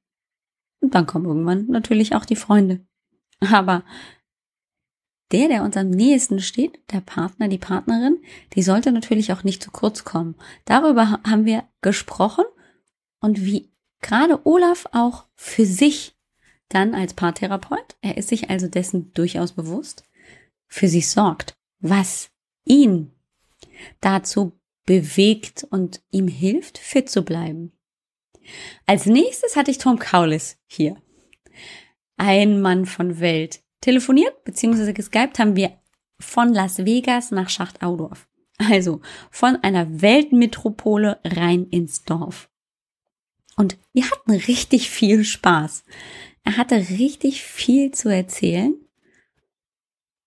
Und 0.80 0.94
dann 0.94 1.04
kommen 1.04 1.26
irgendwann 1.26 1.66
natürlich 1.66 2.14
auch 2.14 2.24
die 2.24 2.36
Freunde. 2.36 2.80
Aber 3.40 3.84
der, 5.32 5.48
der 5.48 5.64
uns 5.64 5.76
am 5.76 5.90
nächsten 5.90 6.40
steht, 6.40 6.80
der 6.92 7.02
Partner, 7.02 7.48
die 7.48 7.58
Partnerin, 7.58 8.22
die 8.54 8.62
sollte 8.62 8.90
natürlich 8.90 9.34
auch 9.34 9.44
nicht 9.44 9.62
zu 9.62 9.70
kurz 9.70 10.02
kommen. 10.04 10.34
Darüber 10.64 11.20
haben 11.28 11.44
wir 11.44 11.64
gesprochen 11.82 12.46
und 13.20 13.44
wie 13.44 13.70
gerade 14.00 14.46
Olaf 14.46 14.86
auch 14.92 15.26
für 15.34 15.66
sich 15.66 16.16
dann 16.68 16.94
als 16.94 17.14
Paartherapeut, 17.14 17.96
er 18.00 18.16
ist 18.16 18.28
sich 18.28 18.50
also 18.50 18.68
dessen 18.68 19.12
durchaus 19.12 19.52
bewusst, 19.52 20.04
für 20.68 20.88
sich 20.88 21.10
sorgt, 21.10 21.56
was 21.80 22.30
ihn 22.64 23.12
dazu 24.00 24.58
bewegt 24.86 25.66
und 25.70 26.00
ihm 26.10 26.28
hilft, 26.28 26.78
fit 26.78 27.10
zu 27.10 27.22
bleiben. 27.22 27.72
Als 28.86 29.06
nächstes 29.06 29.56
hatte 29.56 29.70
ich 29.70 29.78
Tom 29.78 29.98
Kaulis 29.98 30.58
hier. 30.66 30.96
Ein 32.16 32.60
Mann 32.60 32.86
von 32.86 33.20
Welt. 33.20 33.62
Telefoniert 33.80 34.44
bzw. 34.44 34.92
geskypt 34.92 35.38
haben 35.38 35.56
wir 35.56 35.72
von 36.18 36.52
Las 36.52 36.84
Vegas 36.84 37.30
nach 37.30 37.48
Schachtaudorf. 37.48 38.28
Also 38.58 39.00
von 39.30 39.56
einer 39.62 40.02
Weltmetropole 40.02 41.18
rein 41.24 41.66
ins 41.70 42.04
Dorf. 42.04 42.49
Und 43.60 43.76
wir 43.92 44.10
hatten 44.10 44.30
richtig 44.30 44.88
viel 44.88 45.22
Spaß. 45.22 45.84
Er 46.44 46.56
hatte 46.56 46.76
richtig 46.76 47.42
viel 47.42 47.90
zu 47.90 48.08
erzählen. 48.08 48.74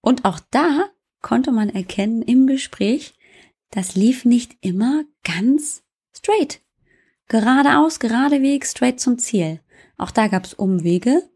Und 0.01 0.23
auch 0.23 0.39
da 0.51 0.91
konnte 1.23 1.51
man 1.51 1.69
erkennen 1.69 2.21
im 2.21 2.45
Gespräch, 2.45 3.15
das 3.71 3.95
lief 3.95 4.23
nicht 4.23 4.55
immer 4.61 5.03
ganz 5.23 5.81
straight. 6.15 6.61
Geradeaus, 7.27 7.99
geradewegs, 7.99 8.69
straight 8.69 8.99
zum 8.99 9.17
Ziel. 9.17 9.61
Auch 9.97 10.11
da 10.11 10.27
gab's 10.27 10.53
Umwege, 10.53 11.27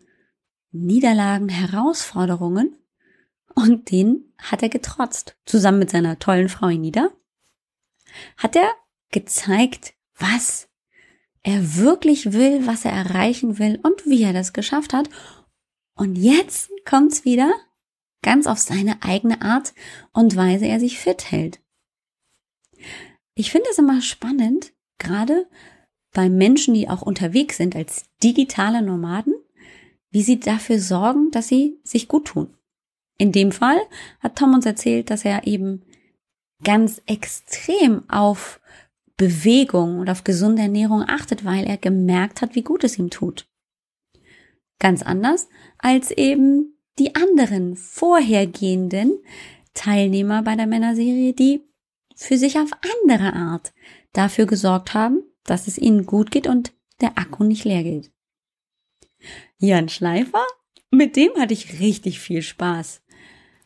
Niederlagen, 0.70 1.50
Herausforderungen. 1.50 2.78
Und 3.56 3.90
den 3.90 4.36
hat 4.38 4.62
er 4.62 4.70
getrotzt. 4.70 5.36
Zusammen 5.46 5.80
mit 5.80 5.90
seiner 5.90 6.20
tollen 6.20 6.50
Frau 6.50 6.68
Inida 6.68 7.10
hat 8.38 8.56
er 8.56 8.72
gezeigt, 9.10 9.96
was 10.14 10.70
er 11.48 11.78
wirklich 11.78 12.34
will, 12.34 12.68
was 12.68 12.84
er 12.84 12.92
erreichen 12.92 13.58
will 13.58 13.80
und 13.82 14.06
wie 14.06 14.22
er 14.22 14.34
das 14.34 14.52
geschafft 14.52 14.92
hat. 14.92 15.10
Und 15.98 16.18
jetzt 16.18 16.70
kommt's 16.84 17.24
wieder 17.24 17.54
ganz 18.22 18.48
auf 18.48 18.58
seine 18.58 19.02
eigene 19.02 19.42
Art 19.42 19.74
und 20.12 20.36
Weise 20.36 20.66
er 20.66 20.82
sich 20.82 21.00
fit 21.00 21.32
hält. 21.32 21.62
Ich 23.34 23.50
finde 23.50 23.70
es 23.72 23.78
immer 23.78 24.02
spannend, 24.02 24.74
gerade 25.00 25.48
bei 26.14 26.28
Menschen, 26.28 26.74
die 26.74 26.90
auch 26.90 27.02
unterwegs 27.02 27.56
sind 27.56 27.78
als 27.78 28.04
digitale 28.22 28.82
Nomaden, 28.82 29.34
wie 30.12 30.24
sie 30.24 30.42
dafür 30.42 30.80
sorgen, 30.80 31.32
dass 31.32 31.48
sie 31.48 31.80
sich 31.84 32.10
gut 32.10 32.26
tun. 32.26 32.54
In 33.18 33.32
dem 33.32 33.54
Fall 33.54 33.80
hat 34.20 34.38
Tom 34.38 34.54
uns 34.54 34.66
erzählt, 34.66 35.10
dass 35.10 35.24
er 35.24 35.48
eben 35.48 35.84
ganz 36.62 37.02
extrem 37.06 38.10
auf 38.10 38.60
Bewegung 39.18 40.00
und 40.00 40.10
auf 40.10 40.24
gesunde 40.24 40.62
Ernährung 40.62 41.04
achtet, 41.08 41.44
weil 41.44 41.66
er 41.66 41.78
gemerkt 41.78 42.42
hat, 42.42 42.56
wie 42.56 42.62
gut 42.62 42.84
es 42.84 42.98
ihm 42.98 43.10
tut. 43.10 43.48
Ganz 44.80 45.02
anders 45.02 45.50
als 45.80 46.12
eben 46.12 46.78
die 47.00 47.16
anderen 47.16 47.76
vorhergehenden 47.76 49.20
Teilnehmer 49.74 50.44
bei 50.44 50.56
der 50.56 50.68
Männerserie, 50.68 51.34
die 51.34 51.64
für 52.16 52.38
sich 52.38 52.60
auf 52.60 52.72
andere 53.04 53.34
Art 53.34 53.74
dafür 54.14 54.46
gesorgt 54.46 54.94
haben, 54.94 55.24
dass 55.44 55.68
es 55.68 55.78
ihnen 55.78 56.06
gut 56.06 56.32
geht 56.32 56.48
und 56.48 56.74
der 57.02 57.18
Akku 57.18 57.44
nicht 57.44 57.64
leer 57.64 57.84
geht. 57.84 58.12
Jan 59.58 59.90
Schleifer, 59.90 60.46
mit 60.92 61.16
dem 61.16 61.32
hatte 61.38 61.54
ich 61.54 61.80
richtig 61.80 62.20
viel 62.20 62.42
Spaß. 62.42 63.02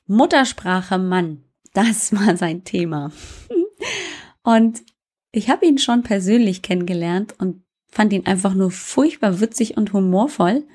Muttersprache 0.08 0.98
Mann, 0.98 1.44
das 1.74 2.14
war 2.14 2.36
sein 2.38 2.64
Thema. 2.64 3.12
Und 4.44 4.84
ich 5.32 5.50
habe 5.50 5.66
ihn 5.66 5.78
schon 5.78 6.04
persönlich 6.04 6.62
kennengelernt 6.62 7.36
und 7.40 7.64
fand 7.90 8.14
ihn 8.14 8.26
einfach 8.26 8.54
nur 8.54 8.72
furchtbar 8.72 9.40
witzig 9.40 9.78
und 9.78 9.94
humorvoll. 9.94 10.66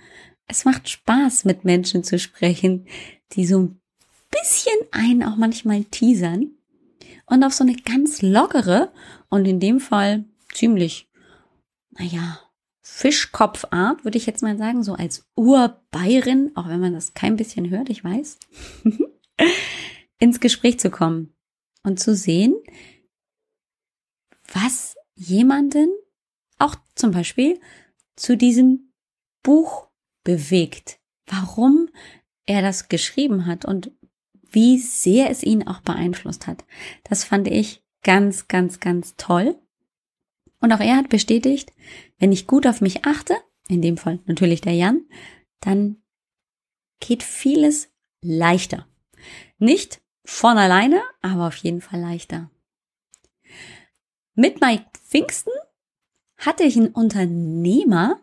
Es 0.46 0.64
macht 0.64 0.88
Spaß, 0.88 1.44
mit 1.44 1.64
Menschen 1.64 2.04
zu 2.04 2.18
sprechen, 2.18 2.86
die 3.32 3.46
so 3.46 3.58
ein 3.58 3.80
bisschen 4.30 4.76
einen 4.92 5.22
auch 5.22 5.36
manchmal 5.36 5.84
teasern 5.84 6.52
und 7.26 7.42
auf 7.42 7.52
so 7.52 7.64
eine 7.64 7.76
ganz 7.76 8.22
lockere 8.22 8.92
und 9.28 9.46
in 9.46 9.60
dem 9.60 9.80
Fall 9.80 10.24
ziemlich, 10.52 11.08
naja, 11.90 12.40
Fischkopfart, 12.82 14.04
würde 14.04 14.16
ich 14.16 14.26
jetzt 14.26 14.42
mal 14.42 14.56
sagen, 14.56 14.82
so 14.82 14.94
als 14.94 15.26
Urbayerin, 15.34 16.52
auch 16.54 16.68
wenn 16.68 16.80
man 16.80 16.94
das 16.94 17.14
kein 17.14 17.36
bisschen 17.36 17.68
hört, 17.68 17.90
ich 17.90 18.04
weiß, 18.04 18.38
ins 20.18 20.40
Gespräch 20.40 20.78
zu 20.78 20.90
kommen 20.90 21.34
und 21.82 21.98
zu 21.98 22.14
sehen, 22.14 22.54
was 24.52 24.96
jemanden 25.14 25.88
auch 26.58 26.76
zum 26.94 27.10
Beispiel 27.10 27.60
zu 28.16 28.36
diesem 28.36 28.92
Buch 29.42 29.88
bewegt, 30.24 30.98
warum 31.26 31.88
er 32.46 32.62
das 32.62 32.88
geschrieben 32.88 33.46
hat 33.46 33.64
und 33.64 33.90
wie 34.50 34.78
sehr 34.78 35.30
es 35.30 35.42
ihn 35.42 35.66
auch 35.66 35.80
beeinflusst 35.80 36.46
hat. 36.46 36.64
Das 37.04 37.24
fand 37.24 37.48
ich 37.48 37.82
ganz, 38.02 38.48
ganz, 38.48 38.80
ganz 38.80 39.14
toll. 39.16 39.58
Und 40.60 40.72
auch 40.72 40.80
er 40.80 40.96
hat 40.96 41.08
bestätigt, 41.08 41.72
wenn 42.18 42.32
ich 42.32 42.46
gut 42.46 42.66
auf 42.66 42.80
mich 42.80 43.04
achte, 43.04 43.36
in 43.68 43.82
dem 43.82 43.96
Fall 43.96 44.20
natürlich 44.26 44.60
der 44.60 44.72
Jan, 44.72 45.04
dann 45.60 45.96
geht 47.00 47.22
vieles 47.22 47.92
leichter. 48.22 48.86
Nicht 49.58 50.00
von 50.24 50.56
alleine, 50.56 51.02
aber 51.20 51.48
auf 51.48 51.56
jeden 51.56 51.80
Fall 51.80 52.00
leichter. 52.00 52.50
Mit 54.38 54.60
Mike 54.60 54.84
Pfingsten 54.92 55.52
hatte 56.36 56.62
ich 56.64 56.76
einen 56.76 56.88
Unternehmer 56.88 58.20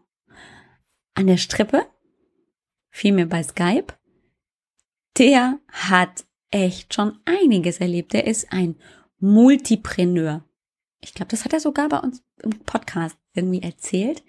an 1.16 1.26
der 1.26 1.38
Strippe, 1.38 1.88
vielmehr 2.92 3.26
bei 3.26 3.42
Skype, 3.42 3.88
der 5.18 5.58
hat 5.70 6.24
echt 6.52 6.94
schon 6.94 7.18
einiges 7.26 7.80
erlebt. 7.80 8.14
Der 8.14 8.28
ist 8.28 8.54
ein 8.54 8.76
Multipreneur. 9.18 10.44
Ich 11.02 11.16
glaube, 11.16 11.32
das 11.32 11.46
hat 11.46 11.54
er 11.54 11.60
sogar 11.60 11.90
bei 11.90 11.98
uns 11.98 12.24
im 12.44 12.60
Podcast 12.60 13.18
irgendwie 13.34 13.64
erzählt. 13.64 14.24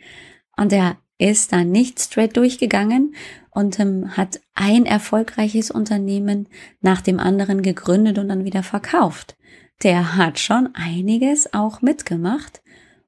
Und 0.57 0.73
er 0.73 0.97
ist 1.19 1.53
da 1.53 1.65
nicht 1.65 2.01
straight 2.01 2.35
durchgegangen 2.39 3.15
und 3.51 3.79
ähm, 3.79 4.17
hat 4.17 4.41
ein 4.55 4.87
erfolgreiches 4.87 5.71
Unternehmen 5.71 6.49
nach 6.81 7.03
dem 7.03 7.21
anderen 7.21 7.61
gegründet 7.61 8.19
und 8.19 8.29
dann 8.31 8.47
wieder 8.47 8.63
verkauft. 8.63 9.37
Der 9.83 10.17
hat 10.17 10.39
schon 10.39 10.75
einiges 10.75 11.53
auch 11.53 11.83
mitgemacht 11.83 12.63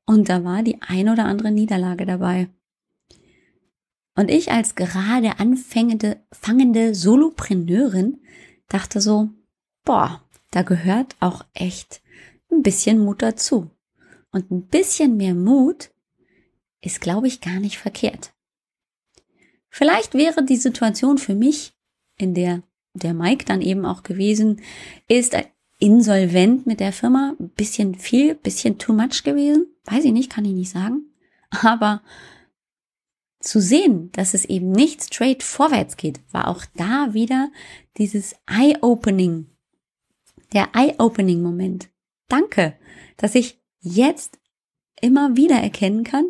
und 0.04 0.28
da 0.28 0.44
war 0.44 0.62
die 0.62 0.80
ein 0.82 1.08
oder 1.08 1.24
andere 1.24 1.50
Niederlage 1.50 2.06
dabei. 2.06 2.48
Und 4.14 4.30
ich 4.30 4.50
als 4.50 4.74
gerade 4.74 5.38
anfängende, 5.38 6.20
fangende 6.32 6.94
Solopreneurin 6.94 8.20
dachte 8.68 9.00
so, 9.00 9.28
boah, 9.84 10.22
da 10.50 10.62
gehört 10.62 11.16
auch 11.20 11.44
echt 11.52 12.02
ein 12.50 12.62
bisschen 12.62 12.98
Mut 12.98 13.22
dazu. 13.22 13.70
Und 14.32 14.50
ein 14.50 14.66
bisschen 14.66 15.16
mehr 15.16 15.34
Mut 15.34 15.90
ist, 16.80 17.00
glaube 17.00 17.26
ich, 17.26 17.40
gar 17.40 17.60
nicht 17.60 17.78
verkehrt. 17.78 18.32
Vielleicht 19.68 20.14
wäre 20.14 20.44
die 20.44 20.56
Situation 20.56 21.18
für 21.18 21.34
mich, 21.34 21.74
in 22.16 22.34
der 22.34 22.62
der 22.96 23.14
Mike 23.14 23.44
dann 23.44 23.60
eben 23.60 23.84
auch 23.84 24.02
gewesen 24.02 24.60
ist, 25.08 25.36
insolvent 25.86 26.66
mit 26.66 26.80
der 26.80 26.92
Firma, 26.92 27.36
bisschen 27.38 27.94
viel, 27.94 28.34
bisschen 28.34 28.76
too 28.76 28.92
much 28.92 29.22
gewesen. 29.22 29.68
Weiß 29.84 30.04
ich 30.04 30.12
nicht, 30.12 30.30
kann 30.30 30.44
ich 30.44 30.52
nicht 30.52 30.70
sagen. 30.70 31.12
Aber 31.50 32.02
zu 33.38 33.60
sehen, 33.60 34.10
dass 34.10 34.34
es 34.34 34.44
eben 34.44 34.72
nicht 34.72 35.04
straight 35.04 35.44
vorwärts 35.44 35.96
geht, 35.96 36.18
war 36.32 36.48
auch 36.48 36.64
da 36.74 37.14
wieder 37.14 37.52
dieses 37.98 38.34
Eye-Opening. 38.46 39.46
Der 40.52 40.70
Eye-Opening-Moment. 40.74 41.88
Danke, 42.26 42.76
dass 43.16 43.36
ich 43.36 43.60
jetzt 43.80 44.40
immer 45.00 45.36
wieder 45.36 45.56
erkennen 45.56 46.02
kann, 46.02 46.24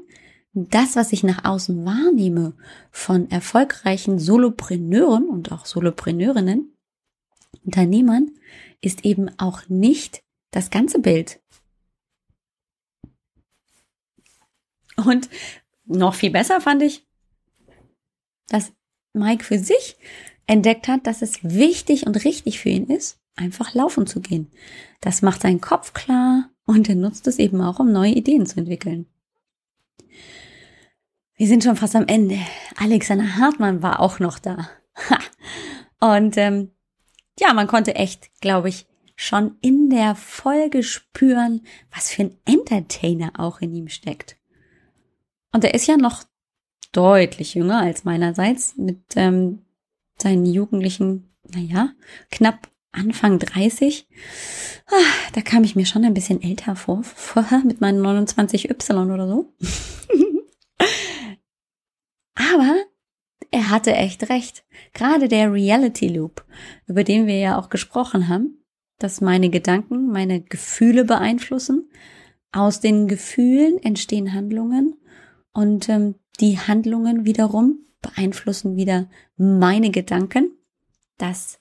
das, 0.53 0.97
was 0.97 1.15
ich 1.15 1.23
nach 1.23 1.47
außen 1.47 1.87
wahrnehme 1.87 2.53
von 2.91 3.31
erfolgreichen 3.31 4.19
Solopreneuren 4.19 5.31
und 5.31 5.51
auch 5.51 5.65
Solopreneurinnen, 5.65 6.75
Unternehmern, 7.65 8.31
ist 8.81 9.05
eben 9.05 9.31
auch 9.39 9.69
nicht 9.69 10.23
das 10.51 10.71
ganze 10.71 10.99
Bild. 10.99 11.41
Und 14.97 15.29
noch 15.85 16.15
viel 16.15 16.31
besser 16.31 16.61
fand 16.61 16.83
ich, 16.83 17.07
dass 18.49 18.73
Mike 19.13 19.45
für 19.45 19.59
sich 19.59 19.97
entdeckt 20.47 20.89
hat, 20.89 21.07
dass 21.07 21.23
es 21.23 21.43
wichtig 21.43 22.07
und 22.07 22.25
richtig 22.25 22.61
für 22.61 22.69
ihn 22.69 22.87
ist, 22.87 23.21
einfach 23.35 23.75
laufen 23.75 24.07
zu 24.07 24.21
gehen. 24.21 24.51
Das 25.01 25.23
macht 25.23 25.43
seinen 25.43 25.61
Kopf 25.61 25.93
klar 25.93 26.51
und 26.65 26.89
er 26.89 26.95
nutzt 26.95 27.27
es 27.27 27.39
eben 27.39 27.61
auch, 27.61 27.79
um 27.79 27.93
neue 27.93 28.13
Ideen 28.13 28.47
zu 28.47 28.59
entwickeln. 28.59 29.07
Wir 31.37 31.49
sind 31.49 31.65
schon 31.65 31.77
fast 31.77 31.95
am 31.95 32.07
Ende. 32.07 32.39
Alexander 32.77 33.37
Hartmann 33.37 33.83
war 33.83 34.01
auch 34.01 34.21
noch 34.21 34.39
da. 34.39 34.71
Und 36.01 36.37
ähm, 36.37 36.71
ja, 37.39 37.53
man 37.53 37.67
konnte 37.67 37.95
echt, 37.95 38.31
glaube 38.41 38.69
ich, 38.69 38.87
schon 39.17 39.57
in 39.61 39.89
der 39.91 40.15
Folge 40.15 40.83
spüren, 40.83 41.63
was 41.95 42.11
für 42.11 42.23
ein 42.23 42.37
Entertainer 42.45 43.33
auch 43.39 43.61
in 43.61 43.75
ihm 43.75 43.89
steckt. 43.89 44.37
Und 45.53 45.65
er 45.65 45.75
ist 45.75 45.87
ja 45.87 45.97
noch 45.97 46.25
deutlich 46.93 47.55
jünger 47.55 47.81
als 47.81 48.05
meinerseits 48.05 48.77
mit 48.77 49.03
ähm, 49.17 49.65
seinen 50.19 50.47
Jugendlichen, 50.47 51.35
naja, 51.43 51.93
knapp 52.31 52.69
Anfang 52.93 53.39
30. 53.39 54.07
Ah, 54.87 55.33
da 55.35 55.43
kam 55.43 55.65
ich 55.65 55.77
mir 55.77 55.85
schon 55.85 56.05
ein 56.05 56.15
bisschen 56.15 56.43
älter 56.43 56.77
vor, 56.77 57.03
vorher 57.03 57.59
mit 57.65 57.81
meinen 57.81 58.01
29Y 58.01 59.13
oder 59.13 59.29
so. 59.29 59.53
Aber 62.35 62.77
er 63.67 63.71
hatte 63.71 63.95
echt 63.95 64.29
recht. 64.29 64.65
Gerade 64.93 65.27
der 65.27 65.53
Reality 65.53 66.07
Loop, 66.07 66.45
über 66.87 67.03
den 67.03 67.27
wir 67.27 67.37
ja 67.39 67.59
auch 67.59 67.69
gesprochen 67.69 68.29
haben, 68.29 68.63
dass 68.99 69.21
meine 69.21 69.51
Gedanken 69.51 70.07
meine 70.07 70.41
Gefühle 70.41 71.05
beeinflussen. 71.05 71.91
Aus 72.53 72.81
den 72.81 73.09
Gefühlen 73.09 73.83
entstehen 73.83 74.33
Handlungen 74.33 74.95
und 75.53 75.89
ähm, 75.89 76.15
die 76.39 76.59
Handlungen 76.59 77.25
wiederum 77.27 77.81
beeinflussen 78.01 78.77
wieder 78.77 79.09
meine 79.37 79.91
Gedanken. 79.91 80.53
Das 81.19 81.59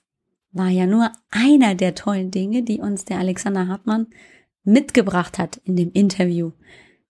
war 0.52 0.68
ja 0.68 0.86
nur 0.86 1.10
einer 1.30 1.74
der 1.74 1.96
tollen 1.96 2.30
Dinge, 2.30 2.62
die 2.62 2.78
uns 2.78 3.04
der 3.04 3.18
Alexander 3.18 3.66
Hartmann 3.66 4.06
mitgebracht 4.62 5.38
hat 5.38 5.56
in 5.64 5.74
dem 5.74 5.90
Interview 5.90 6.52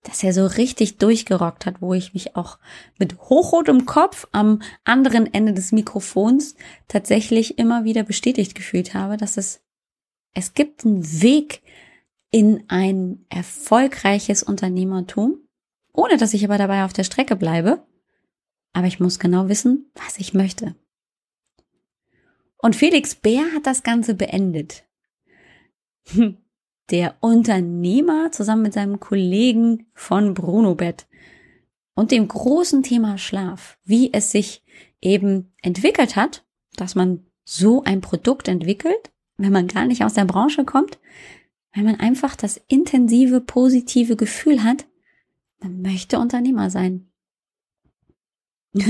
dass 0.06 0.22
er 0.22 0.32
so 0.32 0.46
richtig 0.46 0.98
durchgerockt 0.98 1.66
hat, 1.66 1.82
wo 1.82 1.92
ich 1.92 2.14
mich 2.14 2.36
auch 2.36 2.58
mit 2.98 3.18
hochrotem 3.18 3.86
Kopf 3.86 4.28
am 4.30 4.62
anderen 4.84 5.32
Ende 5.34 5.52
des 5.52 5.72
Mikrofons 5.72 6.54
tatsächlich 6.86 7.58
immer 7.58 7.84
wieder 7.84 8.04
bestätigt 8.04 8.54
gefühlt 8.54 8.94
habe, 8.94 9.16
dass 9.16 9.36
es, 9.36 9.62
es 10.32 10.54
gibt 10.54 10.84
einen 10.84 11.22
Weg 11.22 11.62
in 12.30 12.64
ein 12.68 13.24
erfolgreiches 13.30 14.44
Unternehmertum, 14.44 15.38
ohne 15.92 16.18
dass 16.18 16.34
ich 16.34 16.44
aber 16.44 16.58
dabei 16.58 16.84
auf 16.84 16.92
der 16.92 17.04
Strecke 17.04 17.34
bleibe. 17.34 17.84
Aber 18.72 18.86
ich 18.86 19.00
muss 19.00 19.18
genau 19.18 19.48
wissen, 19.48 19.90
was 19.94 20.18
ich 20.18 20.34
möchte. 20.34 20.76
Und 22.58 22.76
Felix 22.76 23.14
Bär 23.14 23.42
hat 23.54 23.66
das 23.66 23.82
Ganze 23.82 24.14
beendet. 24.14 24.84
Der 26.90 27.16
Unternehmer 27.20 28.30
zusammen 28.32 28.62
mit 28.62 28.72
seinem 28.72 29.00
Kollegen 29.00 29.86
von 29.94 30.34
Brunobet 30.34 31.06
und 31.94 32.10
dem 32.10 32.28
großen 32.28 32.82
Thema 32.82 33.18
Schlaf, 33.18 33.78
wie 33.84 34.12
es 34.12 34.30
sich 34.30 34.62
eben 35.00 35.52
entwickelt 35.62 36.16
hat, 36.16 36.44
dass 36.76 36.94
man 36.94 37.26
so 37.44 37.82
ein 37.82 38.00
Produkt 38.00 38.48
entwickelt, 38.48 39.10
wenn 39.36 39.52
man 39.52 39.66
gar 39.66 39.86
nicht 39.86 40.04
aus 40.04 40.14
der 40.14 40.24
Branche 40.24 40.64
kommt, 40.64 40.98
weil 41.74 41.84
man 41.84 42.00
einfach 42.00 42.36
das 42.36 42.60
intensive, 42.68 43.40
positive 43.40 44.16
Gefühl 44.16 44.62
hat, 44.64 44.86
man 45.60 45.82
möchte 45.82 46.18
Unternehmer 46.18 46.70
sein. 46.70 47.08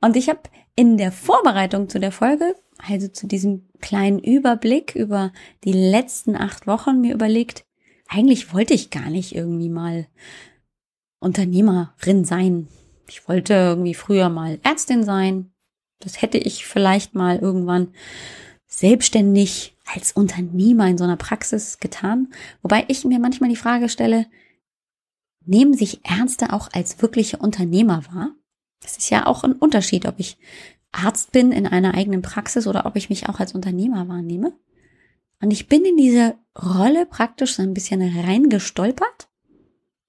und 0.00 0.16
ich 0.16 0.28
habe 0.28 0.40
in 0.74 0.96
der 0.96 1.12
Vorbereitung 1.12 1.88
zu 1.88 2.00
der 2.00 2.12
Folge, 2.12 2.56
also 2.78 3.08
zu 3.08 3.26
diesem 3.26 3.68
kleinen 3.82 4.18
Überblick 4.18 4.94
über 4.94 5.32
die 5.64 5.72
letzten 5.72 6.36
acht 6.36 6.66
Wochen 6.66 7.02
mir 7.02 7.14
überlegt, 7.14 7.66
eigentlich 8.08 8.54
wollte 8.54 8.72
ich 8.72 8.90
gar 8.90 9.10
nicht 9.10 9.34
irgendwie 9.34 9.68
mal 9.68 10.06
Unternehmerin 11.18 12.24
sein. 12.24 12.68
Ich 13.08 13.28
wollte 13.28 13.52
irgendwie 13.52 13.94
früher 13.94 14.28
mal 14.30 14.58
Ärztin 14.62 15.04
sein. 15.04 15.52
Das 16.00 16.22
hätte 16.22 16.38
ich 16.38 16.64
vielleicht 16.64 17.14
mal 17.14 17.38
irgendwann 17.38 17.88
selbstständig 18.66 19.76
als 19.84 20.12
Unternehmer 20.12 20.88
in 20.88 20.98
so 20.98 21.04
einer 21.04 21.16
Praxis 21.16 21.78
getan. 21.78 22.32
Wobei 22.62 22.84
ich 22.88 23.04
mir 23.04 23.18
manchmal 23.18 23.50
die 23.50 23.56
Frage 23.56 23.88
stelle, 23.88 24.26
nehmen 25.44 25.74
sich 25.74 26.00
Ärzte 26.08 26.52
auch 26.52 26.70
als 26.72 27.02
wirkliche 27.02 27.36
Unternehmer 27.36 28.04
wahr? 28.12 28.30
Das 28.80 28.96
ist 28.96 29.10
ja 29.10 29.26
auch 29.26 29.44
ein 29.44 29.52
Unterschied, 29.52 30.06
ob 30.06 30.18
ich 30.18 30.38
Arzt 30.92 31.32
bin 31.32 31.52
in 31.52 31.66
einer 31.66 31.94
eigenen 31.94 32.22
Praxis 32.22 32.66
oder 32.66 32.86
ob 32.86 32.96
ich 32.96 33.08
mich 33.08 33.28
auch 33.28 33.40
als 33.40 33.54
Unternehmer 33.54 34.08
wahrnehme. 34.08 34.52
Und 35.40 35.50
ich 35.50 35.66
bin 35.66 35.84
in 35.84 35.96
diese 35.96 36.36
Rolle 36.56 37.06
praktisch 37.06 37.54
so 37.54 37.62
ein 37.62 37.74
bisschen 37.74 38.00
reingestolpert. 38.02 39.28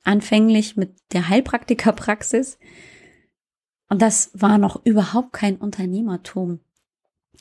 Anfänglich 0.04 0.76
mit 0.76 0.92
der 1.14 1.30
Heilpraktikerpraxis. 1.30 2.60
Und 3.90 4.02
das 4.02 4.32
war 4.34 4.58
noch 4.58 4.86
überhaupt 4.86 5.34
kein 5.34 5.58
Unternehmertum. 5.58 6.60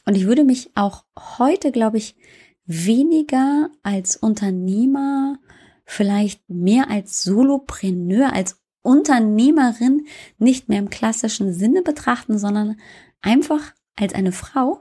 Und 0.07 0.14
ich 0.16 0.26
würde 0.26 0.44
mich 0.44 0.70
auch 0.74 1.05
heute, 1.38 1.72
glaube 1.72 1.98
ich, 1.98 2.16
weniger 2.64 3.70
als 3.83 4.16
Unternehmer, 4.16 5.38
vielleicht 5.85 6.48
mehr 6.48 6.88
als 6.90 7.22
Solopreneur, 7.22 8.33
als 8.33 8.61
Unternehmerin 8.83 10.07
nicht 10.38 10.68
mehr 10.68 10.78
im 10.78 10.90
klassischen 10.90 11.52
Sinne 11.52 11.83
betrachten, 11.83 12.38
sondern 12.38 12.76
einfach 13.22 13.74
als 13.96 14.14
eine 14.14 14.32
Frau, 14.32 14.80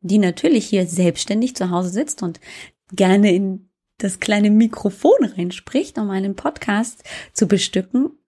die 0.00 0.18
natürlich 0.18 0.66
hier 0.66 0.86
selbstständig 0.86 1.54
zu 1.54 1.70
Hause 1.70 1.90
sitzt 1.90 2.22
und 2.22 2.40
gerne 2.92 3.32
in 3.34 3.70
das 3.98 4.20
kleine 4.20 4.50
Mikrofon 4.50 5.24
reinspricht, 5.24 5.98
um 5.98 6.10
einen 6.10 6.34
Podcast 6.34 7.04
zu 7.32 7.46
bestücken, 7.46 8.18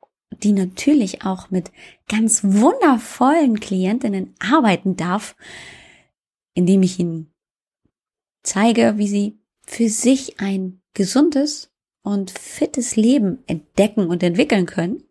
die 0.42 0.52
natürlich 0.52 1.22
auch 1.24 1.50
mit 1.50 1.72
ganz 2.08 2.44
wundervollen 2.44 3.60
Klientinnen 3.60 4.34
arbeiten 4.38 4.96
darf, 4.96 5.36
indem 6.54 6.82
ich 6.82 6.98
ihnen 6.98 7.32
zeige, 8.42 8.94
wie 8.96 9.08
sie 9.08 9.38
für 9.66 9.88
sich 9.88 10.40
ein 10.40 10.80
gesundes 10.94 11.72
und 12.02 12.30
fittes 12.30 12.96
Leben 12.96 13.42
entdecken 13.46 14.06
und 14.06 14.22
entwickeln 14.22 14.66
können. 14.66 15.02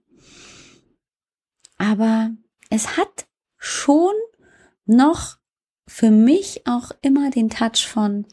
Aber 1.77 2.31
es 2.69 2.97
hat 2.97 3.27
schon 3.57 4.13
noch 4.85 5.37
für 5.87 6.11
mich 6.11 6.65
auch 6.67 6.91
immer 7.01 7.29
den 7.29 7.49
Touch 7.49 7.87
von, 7.87 8.25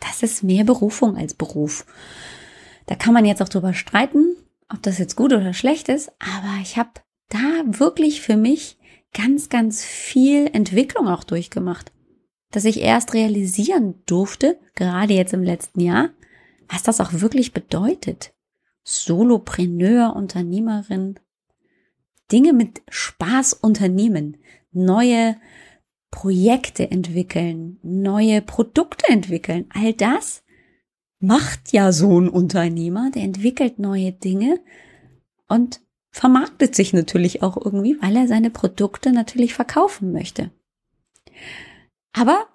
das 0.00 0.22
ist 0.22 0.42
mehr 0.42 0.64
Berufung 0.64 1.16
als 1.16 1.34
Beruf. 1.34 1.86
Da 2.86 2.94
kann 2.94 3.14
man 3.14 3.24
jetzt 3.24 3.40
auch 3.42 3.48
drüber 3.48 3.74
streiten, 3.74 4.36
ob 4.68 4.82
das 4.82 4.98
jetzt 4.98 5.16
gut 5.16 5.32
oder 5.32 5.54
schlecht 5.54 5.88
ist, 5.88 6.10
aber 6.18 6.60
ich 6.62 6.76
habe 6.76 6.90
da 7.28 7.38
wirklich 7.66 8.20
für 8.20 8.36
mich 8.36 8.78
ganz, 9.14 9.48
ganz 9.48 9.84
viel 9.84 10.48
Entwicklung 10.52 11.08
auch 11.08 11.24
durchgemacht, 11.24 11.92
dass 12.50 12.64
ich 12.64 12.80
erst 12.80 13.14
realisieren 13.14 14.02
durfte, 14.06 14.58
gerade 14.74 15.14
jetzt 15.14 15.32
im 15.32 15.42
letzten 15.42 15.80
Jahr, 15.80 16.10
was 16.68 16.82
das 16.82 17.00
auch 17.00 17.12
wirklich 17.12 17.52
bedeutet. 17.52 18.32
Solopreneur, 18.84 20.16
Unternehmerin, 20.16 21.20
Dinge 22.30 22.52
mit 22.52 22.82
Spaß 22.88 23.54
unternehmen, 23.54 24.38
neue 24.72 25.36
Projekte 26.12 26.88
entwickeln, 26.90 27.80
neue 27.82 28.42
Produkte 28.42 29.08
entwickeln. 29.08 29.66
All 29.70 29.92
das 29.94 30.44
macht 31.18 31.72
ja 31.72 31.90
so 31.90 32.20
ein 32.20 32.28
Unternehmer, 32.28 33.10
der 33.10 33.22
entwickelt 33.22 33.80
neue 33.80 34.12
Dinge 34.12 34.60
und 35.48 35.80
vermarktet 36.10 36.76
sich 36.76 36.92
natürlich 36.92 37.42
auch 37.42 37.56
irgendwie, 37.56 38.00
weil 38.00 38.14
er 38.14 38.28
seine 38.28 38.50
Produkte 38.50 39.10
natürlich 39.10 39.54
verkaufen 39.54 40.12
möchte. 40.12 40.52
Aber 42.12 42.46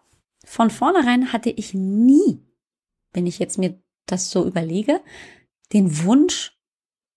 von 0.45 0.69
vornherein 0.69 1.33
hatte 1.33 1.49
ich 1.49 1.73
nie, 1.73 2.39
wenn 3.11 3.25
ich 3.25 3.39
jetzt 3.39 3.57
mir 3.57 3.81
das 4.05 4.29
so 4.29 4.45
überlege, 4.45 5.01
den 5.73 6.05
Wunsch, 6.05 6.53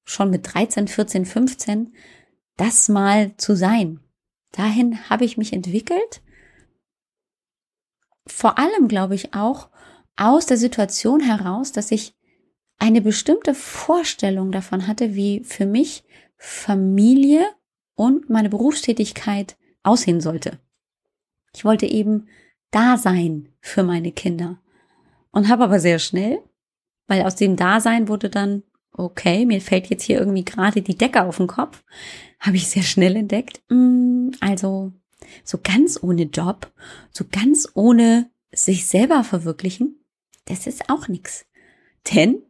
schon 0.05 0.31
mit 0.31 0.53
13, 0.53 0.88
14, 0.88 1.26
15, 1.26 1.94
das 2.57 2.88
mal 2.88 3.37
zu 3.37 3.55
sein. 3.55 4.00
Dahin 4.53 5.09
habe 5.11 5.24
ich 5.24 5.37
mich 5.37 5.53
entwickelt 5.53 6.22
vor 8.30 8.58
allem, 8.58 8.88
glaube 8.88 9.14
ich, 9.14 9.34
auch 9.34 9.68
aus 10.16 10.46
der 10.46 10.56
Situation 10.56 11.20
heraus, 11.20 11.72
dass 11.72 11.90
ich 11.90 12.14
eine 12.78 13.00
bestimmte 13.00 13.54
Vorstellung 13.54 14.52
davon 14.52 14.86
hatte, 14.86 15.14
wie 15.14 15.44
für 15.44 15.66
mich 15.66 16.04
Familie 16.36 17.46
und 17.94 18.30
meine 18.30 18.48
Berufstätigkeit 18.48 19.56
aussehen 19.82 20.20
sollte. 20.20 20.58
Ich 21.54 21.64
wollte 21.64 21.86
eben 21.86 22.28
da 22.70 22.96
sein 22.96 23.48
für 23.60 23.82
meine 23.82 24.12
Kinder 24.12 24.58
und 25.32 25.48
habe 25.48 25.64
aber 25.64 25.80
sehr 25.80 25.98
schnell, 25.98 26.38
weil 27.06 27.22
aus 27.22 27.36
dem 27.36 27.56
Dasein 27.56 28.08
wurde 28.08 28.30
dann, 28.30 28.62
okay, 28.92 29.44
mir 29.44 29.60
fällt 29.60 29.88
jetzt 29.88 30.04
hier 30.04 30.18
irgendwie 30.18 30.44
gerade 30.44 30.80
die 30.80 30.96
Decke 30.96 31.24
auf 31.24 31.36
den 31.36 31.46
Kopf, 31.46 31.82
habe 32.38 32.56
ich 32.56 32.68
sehr 32.68 32.82
schnell 32.82 33.16
entdeckt, 33.16 33.60
mm, 33.68 34.30
also 34.40 34.92
so 35.44 35.59
ganz 35.62 35.98
ohne 36.02 36.24
Job, 36.24 36.72
so 37.11 37.24
ganz 37.30 37.68
ohne 37.74 38.30
sich 38.52 38.87
selber 38.87 39.24
verwirklichen, 39.24 40.04
das 40.46 40.66
ist 40.66 40.88
auch 40.88 41.09
nichts. 41.09 41.46
Denn 42.12 42.42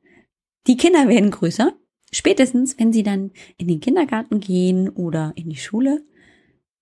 die 0.67 0.77
Kinder 0.77 1.09
werden 1.09 1.31
größer, 1.31 1.73
spätestens 2.13 2.79
wenn 2.79 2.93
sie 2.93 3.03
dann 3.03 3.33
in 3.57 3.69
den 3.69 3.81
Kindergarten 3.81 4.41
gehen 4.41 4.89
oder 4.89 5.33
in 5.37 5.51
die 5.51 5.57
Schule, 5.57 6.05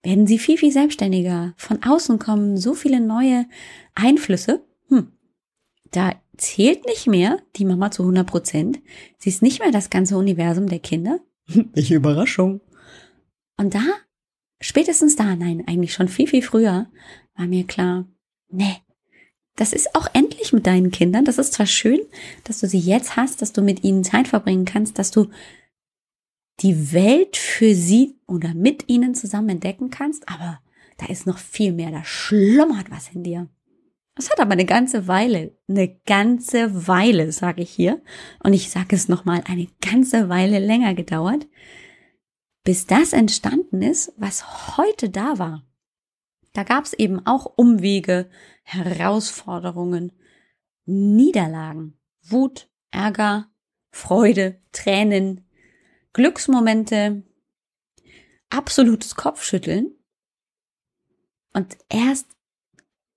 werden 0.03 0.27
sie 0.27 0.39
viel, 0.39 0.59
viel 0.59 0.73
selbstständiger. 0.73 1.55
Von 1.57 1.83
außen 1.83 2.19
kommen 2.19 2.57
so 2.57 2.75
viele 2.75 3.01
neue 3.01 3.47
Einflüsse. 3.95 4.65
Hm, 4.89 5.13
da 5.91 6.15
zählt 6.37 6.87
nicht 6.87 7.07
mehr 7.07 7.39
die 7.57 7.65
Mama 7.65 7.91
zu 7.91 8.03
100 8.03 8.27
Prozent. 8.27 8.81
Sie 9.19 9.29
ist 9.29 9.43
nicht 9.43 9.61
mehr 9.61 9.73
das 9.73 9.91
ganze 9.91 10.17
Universum 10.17 10.69
der 10.69 10.79
Kinder. 10.79 11.21
Welche 11.47 11.97
Überraschung. 11.97 12.61
Und 13.57 13.75
da 13.75 13.83
spätestens 14.61 15.17
da, 15.17 15.37
nein, 15.37 15.65
eigentlich 15.67 15.93
schon 15.93 16.09
viel, 16.09 16.27
viel 16.27 16.43
früher, 16.43 16.91
war 17.35 17.47
mir 17.47 17.65
klar, 17.65 18.07
nee, 18.49 18.77
das 19.57 19.73
ist 19.73 19.95
auch 19.97 20.07
endlich 20.13 20.53
mit 20.53 20.67
deinen 20.67 20.93
Kindern. 20.93 21.25
Das 21.25 21.39
ist 21.39 21.53
zwar 21.53 21.67
schön, 21.67 22.01
dass 22.45 22.61
du 22.61 22.69
sie 22.69 22.79
jetzt 22.79 23.17
hast, 23.17 23.43
dass 23.43 23.53
du 23.53 23.61
mit 23.61 23.83
ihnen 23.83 24.05
Zeit 24.05 24.29
verbringen 24.29 24.65
kannst, 24.65 24.99
dass 24.99 25.11
du 25.11 25.31
die 26.61 26.93
Welt 26.93 27.37
für 27.37 27.75
sie 27.75 28.19
oder 28.27 28.55
mit 28.55 28.89
ihnen 28.89 29.15
zusammen 29.15 29.49
entdecken 29.49 29.91
kannst, 29.91 30.29
aber 30.29 30.61
da 30.97 31.07
ist 31.07 31.27
noch 31.27 31.39
viel 31.39 31.73
mehr, 31.73 31.91
da 31.91 32.05
schlummert 32.05 32.91
was 32.91 33.09
in 33.13 33.23
dir. 33.23 33.49
Das 34.15 34.31
hat 34.31 34.41
aber 34.41 34.53
eine 34.53 34.65
ganze 34.65 35.07
Weile, 35.07 35.57
eine 35.69 35.97
ganze 36.07 36.89
Weile, 36.89 37.31
sage 37.31 37.63
ich 37.63 37.71
hier, 37.71 38.03
und 38.43 38.53
ich 38.53 38.71
sage 38.71 38.97
es 38.97 39.09
nochmal, 39.09 39.43
eine 39.47 39.69
ganze 39.81 40.29
Weile 40.29 40.59
länger 40.59 40.95
gedauert, 40.95 41.47
bis 42.69 42.87
das 42.87 43.15
entstanden 43.15 43.81
ist, 43.81 44.13
was 44.19 44.77
heute 44.77 45.09
da 45.09 45.39
war. 45.39 45.67
Da 46.53 46.65
gab 46.65 46.85
es 46.85 46.93
eben 46.93 47.27
auch 47.27 47.47
Umwege, 47.57 48.29
Herausforderungen, 48.63 50.13
Niederlagen, 50.85 51.99
Wut, 52.21 52.69
Ärger, 52.91 53.51
Freude, 53.89 54.61
Tränen, 54.73 55.49
Glücksmomente, 56.13 57.23
absolutes 58.51 59.15
Kopfschütteln. 59.15 59.95
Und 61.55 61.79
erst 61.89 62.27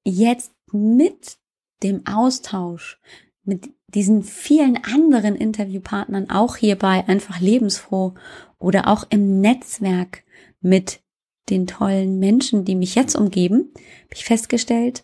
jetzt 0.05 0.53
mit 0.71 1.39
dem 1.83 2.07
Austausch 2.07 3.01
mit 3.43 3.69
diesen 3.87 4.23
vielen 4.23 4.77
anderen 4.77 5.35
Interviewpartnern, 5.35 6.29
auch 6.29 6.55
hierbei 6.55 7.03
einfach 7.07 7.41
lebensfroh 7.41 8.15
oder 8.61 8.87
auch 8.87 9.05
im 9.09 9.41
Netzwerk 9.41 10.23
mit 10.61 11.01
den 11.49 11.67
tollen 11.67 12.19
Menschen, 12.19 12.65
die 12.65 12.75
mich 12.75 12.95
jetzt 12.95 13.15
umgeben, 13.15 13.71
habe 13.75 14.13
ich 14.15 14.25
festgestellt, 14.25 15.03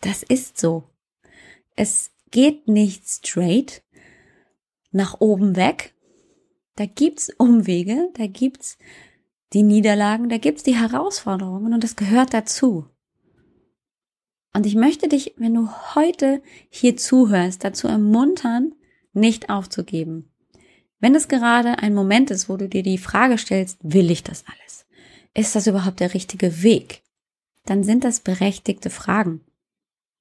das 0.00 0.22
ist 0.22 0.58
so. 0.58 0.84
Es 1.76 2.10
geht 2.30 2.68
nicht 2.68 3.08
straight 3.08 3.82
nach 4.90 5.20
oben 5.20 5.56
weg. 5.56 5.94
Da 6.76 6.86
gibt's 6.86 7.30
Umwege, 7.38 8.10
da 8.14 8.26
gibt's 8.26 8.78
die 9.52 9.62
Niederlagen, 9.62 10.28
da 10.28 10.38
gibt's 10.38 10.62
die 10.62 10.76
Herausforderungen 10.76 11.74
und 11.74 11.84
das 11.84 11.96
gehört 11.96 12.34
dazu. 12.34 12.86
Und 14.52 14.66
ich 14.66 14.74
möchte 14.74 15.08
dich, 15.08 15.34
wenn 15.36 15.54
du 15.54 15.68
heute 15.94 16.42
hier 16.68 16.96
zuhörst, 16.96 17.62
dazu 17.62 17.86
ermuntern, 17.86 18.74
nicht 19.12 19.48
aufzugeben. 19.48 20.29
Wenn 21.00 21.14
es 21.14 21.28
gerade 21.28 21.78
ein 21.78 21.94
Moment 21.94 22.30
ist, 22.30 22.48
wo 22.48 22.56
du 22.56 22.68
dir 22.68 22.82
die 22.82 22.98
Frage 22.98 23.38
stellst, 23.38 23.78
will 23.82 24.10
ich 24.10 24.22
das 24.22 24.44
alles? 24.46 24.86
Ist 25.34 25.56
das 25.56 25.66
überhaupt 25.66 26.00
der 26.00 26.14
richtige 26.14 26.62
Weg? 26.62 27.02
Dann 27.64 27.84
sind 27.84 28.04
das 28.04 28.20
berechtigte 28.20 28.90
Fragen. 28.90 29.40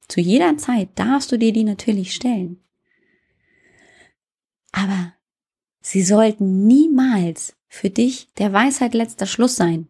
Zu 0.08 0.22
jeder 0.22 0.58
Zeit 0.58 0.89
darfst 0.96 1.32
du 1.32 1.38
dir 1.38 1.54
die 1.54 1.65
natürlich 1.65 2.15
stellen. 2.15 2.63
Aber 4.72 5.13
sie 5.82 6.02
sollten 6.02 6.65
niemals 6.65 7.56
für 7.68 7.89
dich 7.89 8.34
der 8.38 8.54
Weisheit 8.54 8.94
letzter 8.94 9.26
Schluss 9.26 9.56
sein. 9.56 9.88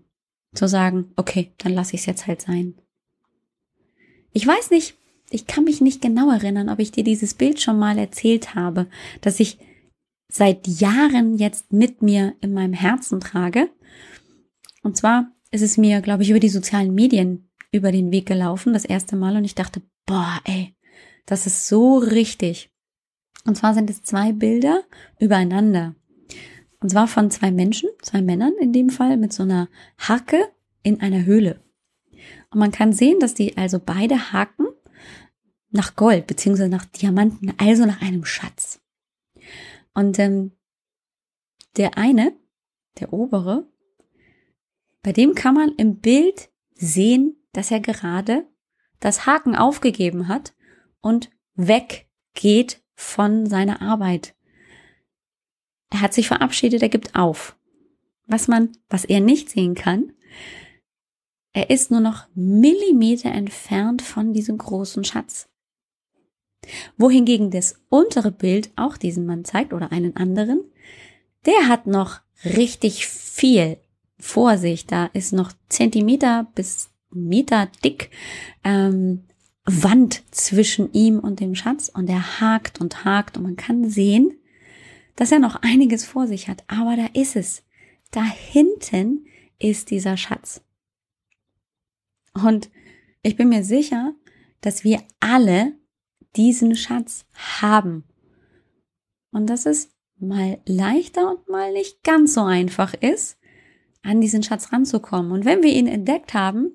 Zu 0.54 0.68
sagen, 0.68 1.12
okay, 1.16 1.54
dann 1.60 1.74
lasse 1.74 1.94
ich 1.94 2.02
es 2.02 2.06
jetzt 2.08 2.28
halt 2.28 2.42
sein. 2.42 2.74
Ich 4.32 4.46
weiß 4.46 4.72
nicht, 4.72 4.96
ich 5.30 5.46
kann 5.46 5.64
mich 5.64 5.80
nicht 5.80 6.02
genau 6.02 6.32
erinnern, 6.32 6.70
ob 6.70 6.80
ich 6.80 6.92
dir 6.92 7.04
dieses 7.04 7.36
Bild 7.36 7.62
schon 7.62 7.78
mal 7.78 7.98
erzählt 7.98 8.56
habe, 8.56 8.88
dass 9.22 9.40
ich 9.40 9.60
seit 10.30 10.68
Jahren 10.68 11.36
jetzt 11.36 11.74
mit 11.74 12.02
mir 12.02 12.36
in 12.40 12.54
meinem 12.54 12.74
Herzen 12.74 13.20
trage. 13.20 13.70
Und 14.84 14.96
zwar 14.96 15.32
ist 15.52 15.64
es 15.64 15.78
mir, 15.78 16.02
glaube 16.02 16.24
ich, 16.24 16.30
über 16.30 16.40
die 16.40 16.50
sozialen 16.50 16.94
Medien 16.94 17.50
über 17.72 17.92
den 17.92 18.12
Weg 18.12 18.26
gelaufen, 18.26 18.74
das 18.74 18.86
erste 18.86 19.16
Mal, 19.16 19.36
und 19.36 19.44
ich 19.44 19.56
dachte, 19.56 19.82
boah, 20.06 20.40
ey, 20.46 20.76
das 21.26 21.46
ist 21.46 21.68
so 21.68 21.98
richtig. 21.98 22.72
Und 23.46 23.56
zwar 23.56 23.74
sind 23.74 23.90
es 23.90 24.04
zwei 24.04 24.32
Bilder 24.32 24.84
übereinander. 25.20 25.96
Und 26.80 26.90
zwar 26.90 27.08
von 27.08 27.30
zwei 27.30 27.52
Menschen, 27.52 27.90
zwei 28.02 28.22
Männern 28.22 28.54
in 28.60 28.74
dem 28.74 28.90
Fall, 28.90 29.18
mit 29.18 29.34
so 29.34 29.44
einer 29.44 29.70
Hacke 29.98 30.50
in 30.82 31.02
einer 31.02 31.26
Höhle. 31.26 31.62
Und 32.52 32.60
man 32.60 32.72
kann 32.72 32.94
sehen, 32.94 33.20
dass 33.20 33.34
die 33.34 33.58
also 33.58 33.80
beide 33.80 34.32
Haken 34.32 34.68
nach 35.72 35.96
Gold 35.96 36.26
beziehungsweise 36.26 36.70
nach 36.70 36.86
Diamanten, 36.86 37.54
also 37.58 37.86
nach 37.86 38.02
einem 38.02 38.26
Schatz. 38.26 38.82
Und 40.00 40.18
ähm, 40.18 40.54
der 41.76 41.98
eine, 41.98 42.34
der 43.02 43.12
obere, 43.12 43.70
bei 45.04 45.12
dem 45.12 45.36
kann 45.36 45.54
man 45.54 45.76
im 45.76 46.00
Bild 46.00 46.50
sehen, 46.74 47.36
dass 47.52 47.70
er 47.70 47.82
gerade 47.82 48.48
das 49.02 49.26
Haken 49.26 49.58
aufgegeben 49.58 50.30
hat 50.30 50.56
und 51.02 51.30
weggeht 51.56 52.82
von 52.96 53.46
seiner 53.46 53.82
Arbeit. 53.82 54.36
Er 55.90 56.00
hat 56.00 56.14
sich 56.14 56.30
verabschiedet, 56.30 56.82
er 56.82 56.88
gibt 56.88 57.16
auf. 57.16 57.58
Was 58.26 58.48
man, 58.48 58.78
was 58.88 59.04
er 59.04 59.20
nicht 59.20 59.50
sehen 59.50 59.76
kann, 59.76 60.14
er 61.52 61.70
ist 61.70 61.92
nur 61.92 62.00
noch 62.00 62.26
Millimeter 62.36 63.32
entfernt 63.34 64.02
von 64.02 64.32
diesem 64.32 64.60
großen 64.60 65.04
Schatz. 65.04 65.50
Wohingegen 66.98 67.52
das 67.52 67.80
untere 67.90 68.32
Bild 68.32 68.72
auch 68.76 68.98
diesen 68.98 69.26
Mann 69.26 69.46
zeigt 69.46 69.74
oder 69.74 69.92
einen 69.92 70.16
anderen, 70.16 70.64
der 71.46 71.68
hat 71.68 71.88
noch 71.88 72.20
richtig 72.44 73.08
viel 73.08 73.78
vor 74.20 74.58
sich. 74.58 74.86
Da 74.86 75.06
ist 75.14 75.34
noch 75.34 75.52
Zentimeter 75.70 76.48
bis 76.56 76.90
Meter 77.12 77.70
dick 77.84 78.12
ähm, 78.64 79.26
Wand 79.66 80.24
zwischen 80.32 80.92
ihm 80.94 81.20
und 81.20 81.40
dem 81.40 81.56
Schatz 81.56 81.90
und 81.90 82.10
er 82.10 82.40
hakt 82.40 82.82
und 82.82 83.06
hakt 83.06 83.38
und 83.38 83.44
man 83.44 83.56
kann 83.56 83.90
sehen, 83.90 84.38
dass 85.16 85.32
er 85.32 85.40
noch 85.40 85.56
einiges 85.62 86.06
vor 86.06 86.28
sich 86.28 86.48
hat. 86.48 86.64
Aber 86.68 86.96
da 86.96 87.08
ist 87.14 87.36
es. 87.36 87.64
Da 88.12 88.24
hinten 88.24 89.26
ist 89.60 89.92
dieser 89.92 90.18
Schatz. 90.18 90.62
Und 92.34 92.70
ich 93.22 93.36
bin 93.36 93.50
mir 93.50 93.64
sicher, 93.64 94.14
dass 94.62 94.84
wir 94.84 95.02
alle 95.20 95.74
diesen 96.36 96.76
Schatz 96.76 97.26
haben. 97.34 98.04
Und 99.32 99.48
dass 99.50 99.66
es 99.66 99.92
mal 100.18 100.60
leichter 100.66 101.32
und 101.32 101.48
mal 101.48 101.72
nicht 101.72 102.04
ganz 102.04 102.34
so 102.34 102.42
einfach 102.42 102.94
ist, 102.94 103.38
an 104.02 104.22
diesen 104.22 104.44
Schatz 104.44 104.72
ranzukommen. 104.72 105.32
Und 105.32 105.46
wenn 105.46 105.64
wir 105.64 105.72
ihn 105.72 105.88
entdeckt 105.88 106.34
haben, 106.34 106.72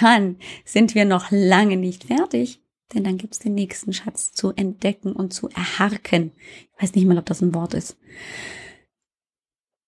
dann 0.00 0.36
sind 0.64 0.94
wir 0.94 1.04
noch 1.04 1.30
lange 1.30 1.76
nicht 1.76 2.04
fertig, 2.04 2.62
denn 2.92 3.04
dann 3.04 3.18
gibt's 3.18 3.38
den 3.38 3.54
nächsten 3.54 3.92
Schatz 3.92 4.32
zu 4.32 4.52
entdecken 4.52 5.12
und 5.12 5.32
zu 5.32 5.48
erharken. 5.48 6.32
Ich 6.76 6.82
weiß 6.82 6.94
nicht 6.94 7.06
mal, 7.06 7.18
ob 7.18 7.26
das 7.26 7.42
ein 7.42 7.54
Wort 7.54 7.74
ist. 7.74 7.96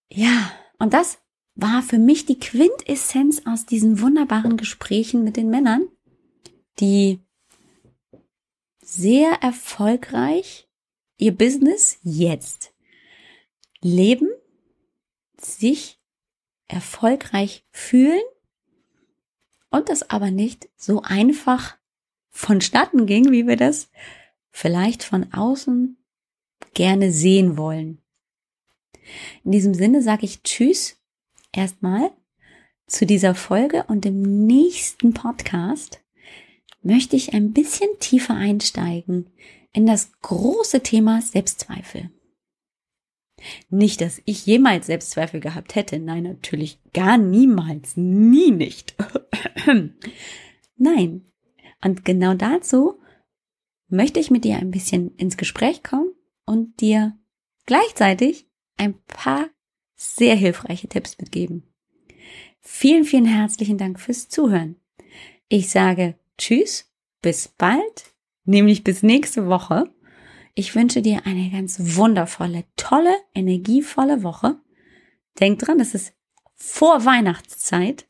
Ja, 0.08 0.52
und 0.78 0.92
das 0.94 1.18
war 1.54 1.82
für 1.82 1.98
mich 1.98 2.26
die 2.26 2.38
Quintessenz 2.38 3.42
aus 3.46 3.66
diesen 3.66 4.00
wunderbaren 4.00 4.56
Gesprächen 4.56 5.24
mit 5.24 5.36
den 5.36 5.50
Männern, 5.50 5.88
die 6.80 7.20
sehr 8.86 9.42
erfolgreich 9.42 10.68
ihr 11.18 11.36
Business 11.36 11.98
jetzt 12.02 12.72
leben, 13.80 14.28
sich 15.38 16.00
erfolgreich 16.68 17.64
fühlen 17.70 18.22
und 19.70 19.88
das 19.88 20.08
aber 20.08 20.30
nicht 20.30 20.68
so 20.76 21.02
einfach 21.02 21.76
vonstatten 22.30 23.06
ging, 23.06 23.32
wie 23.32 23.46
wir 23.46 23.56
das 23.56 23.90
vielleicht 24.50 25.02
von 25.02 25.32
außen 25.32 25.96
gerne 26.74 27.10
sehen 27.10 27.56
wollen. 27.56 28.00
In 29.44 29.50
diesem 29.50 29.74
Sinne 29.74 30.00
sage 30.00 30.24
ich 30.26 30.42
Tschüss 30.42 30.96
erstmal 31.52 32.12
zu 32.86 33.04
dieser 33.04 33.34
Folge 33.34 33.84
und 33.88 34.06
im 34.06 34.46
nächsten 34.46 35.12
Podcast 35.12 36.00
möchte 36.86 37.16
ich 37.16 37.34
ein 37.34 37.52
bisschen 37.52 37.88
tiefer 37.98 38.34
einsteigen 38.34 39.28
in 39.72 39.86
das 39.86 40.12
große 40.22 40.82
Thema 40.82 41.20
Selbstzweifel. 41.20 42.10
Nicht, 43.68 44.00
dass 44.00 44.22
ich 44.24 44.46
jemals 44.46 44.86
Selbstzweifel 44.86 45.40
gehabt 45.40 45.74
hätte. 45.74 45.98
Nein, 45.98 46.22
natürlich 46.22 46.78
gar 46.94 47.18
niemals. 47.18 47.96
Nie 47.96 48.50
nicht. 48.50 48.96
Nein. 50.76 51.26
Und 51.82 52.04
genau 52.04 52.34
dazu 52.34 52.98
möchte 53.88 54.20
ich 54.20 54.30
mit 54.30 54.44
dir 54.44 54.56
ein 54.56 54.70
bisschen 54.70 55.14
ins 55.16 55.36
Gespräch 55.36 55.82
kommen 55.82 56.12
und 56.46 56.80
dir 56.80 57.18
gleichzeitig 57.66 58.48
ein 58.78 58.94
paar 59.06 59.50
sehr 59.96 60.34
hilfreiche 60.34 60.88
Tipps 60.88 61.18
mitgeben. 61.18 61.64
Vielen, 62.60 63.04
vielen 63.04 63.26
herzlichen 63.26 63.76
Dank 63.76 64.00
fürs 64.00 64.28
Zuhören. 64.28 64.76
Ich 65.48 65.68
sage 65.68 66.18
Tschüss, 66.38 66.92
bis 67.22 67.48
bald, 67.48 68.14
nämlich 68.44 68.84
bis 68.84 69.02
nächste 69.02 69.48
Woche. 69.48 69.92
Ich 70.54 70.74
wünsche 70.74 71.02
dir 71.02 71.26
eine 71.26 71.50
ganz 71.50 71.76
wundervolle, 71.78 72.64
tolle, 72.76 73.14
energievolle 73.34 74.22
Woche. 74.22 74.60
Denk 75.38 75.58
dran, 75.58 75.80
es 75.80 75.94
ist 75.94 76.14
vor 76.54 77.04
Weihnachtszeit 77.04 78.06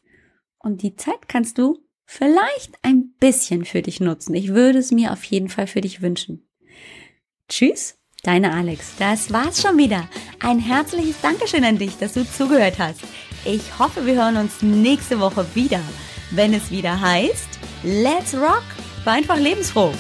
und 0.59 0.83
die 0.83 0.95
Zeit 0.95 1.29
kannst 1.29 1.59
du 1.59 1.85
vielleicht 2.05 2.79
ein 2.83 3.13
bisschen 3.19 3.65
für 3.65 3.83
dich 3.83 4.01
nutzen. 4.01 4.35
Ich 4.35 4.49
würde 4.49 4.79
es 4.79 4.93
mir 4.93 5.13
auf 5.13 5.25
jeden 5.25 5.49
Fall 5.49 5.67
für 5.67 5.81
dich 5.81 6.03
wünschen. 6.03 6.49
Tschüss, 7.49 7.99
deine 8.23 8.53
Alex. 8.53 8.95
Das 8.99 9.33
war's 9.33 9.61
schon 9.61 9.79
wieder. 9.79 10.09
Ein 10.41 10.59
herzliches 10.59 11.21
Dankeschön 11.21 11.65
an 11.65 11.79
dich, 11.79 11.97
dass 11.99 12.15
du 12.15 12.25
zugehört 12.25 12.79
hast. 12.79 13.01
Ich 13.45 13.79
hoffe, 13.79 14.07
wir 14.07 14.15
hören 14.15 14.37
uns 14.37 14.63
nächste 14.63 15.21
Woche 15.21 15.47
wieder, 15.55 15.81
wenn 16.31 16.55
es 16.55 16.71
wieder 16.71 17.01
heißt, 17.01 17.59
Let's 17.83 18.35
Rock, 18.35 18.65
war 19.05 19.15
einfach 19.15 19.39
lebensfroh. 19.39 19.93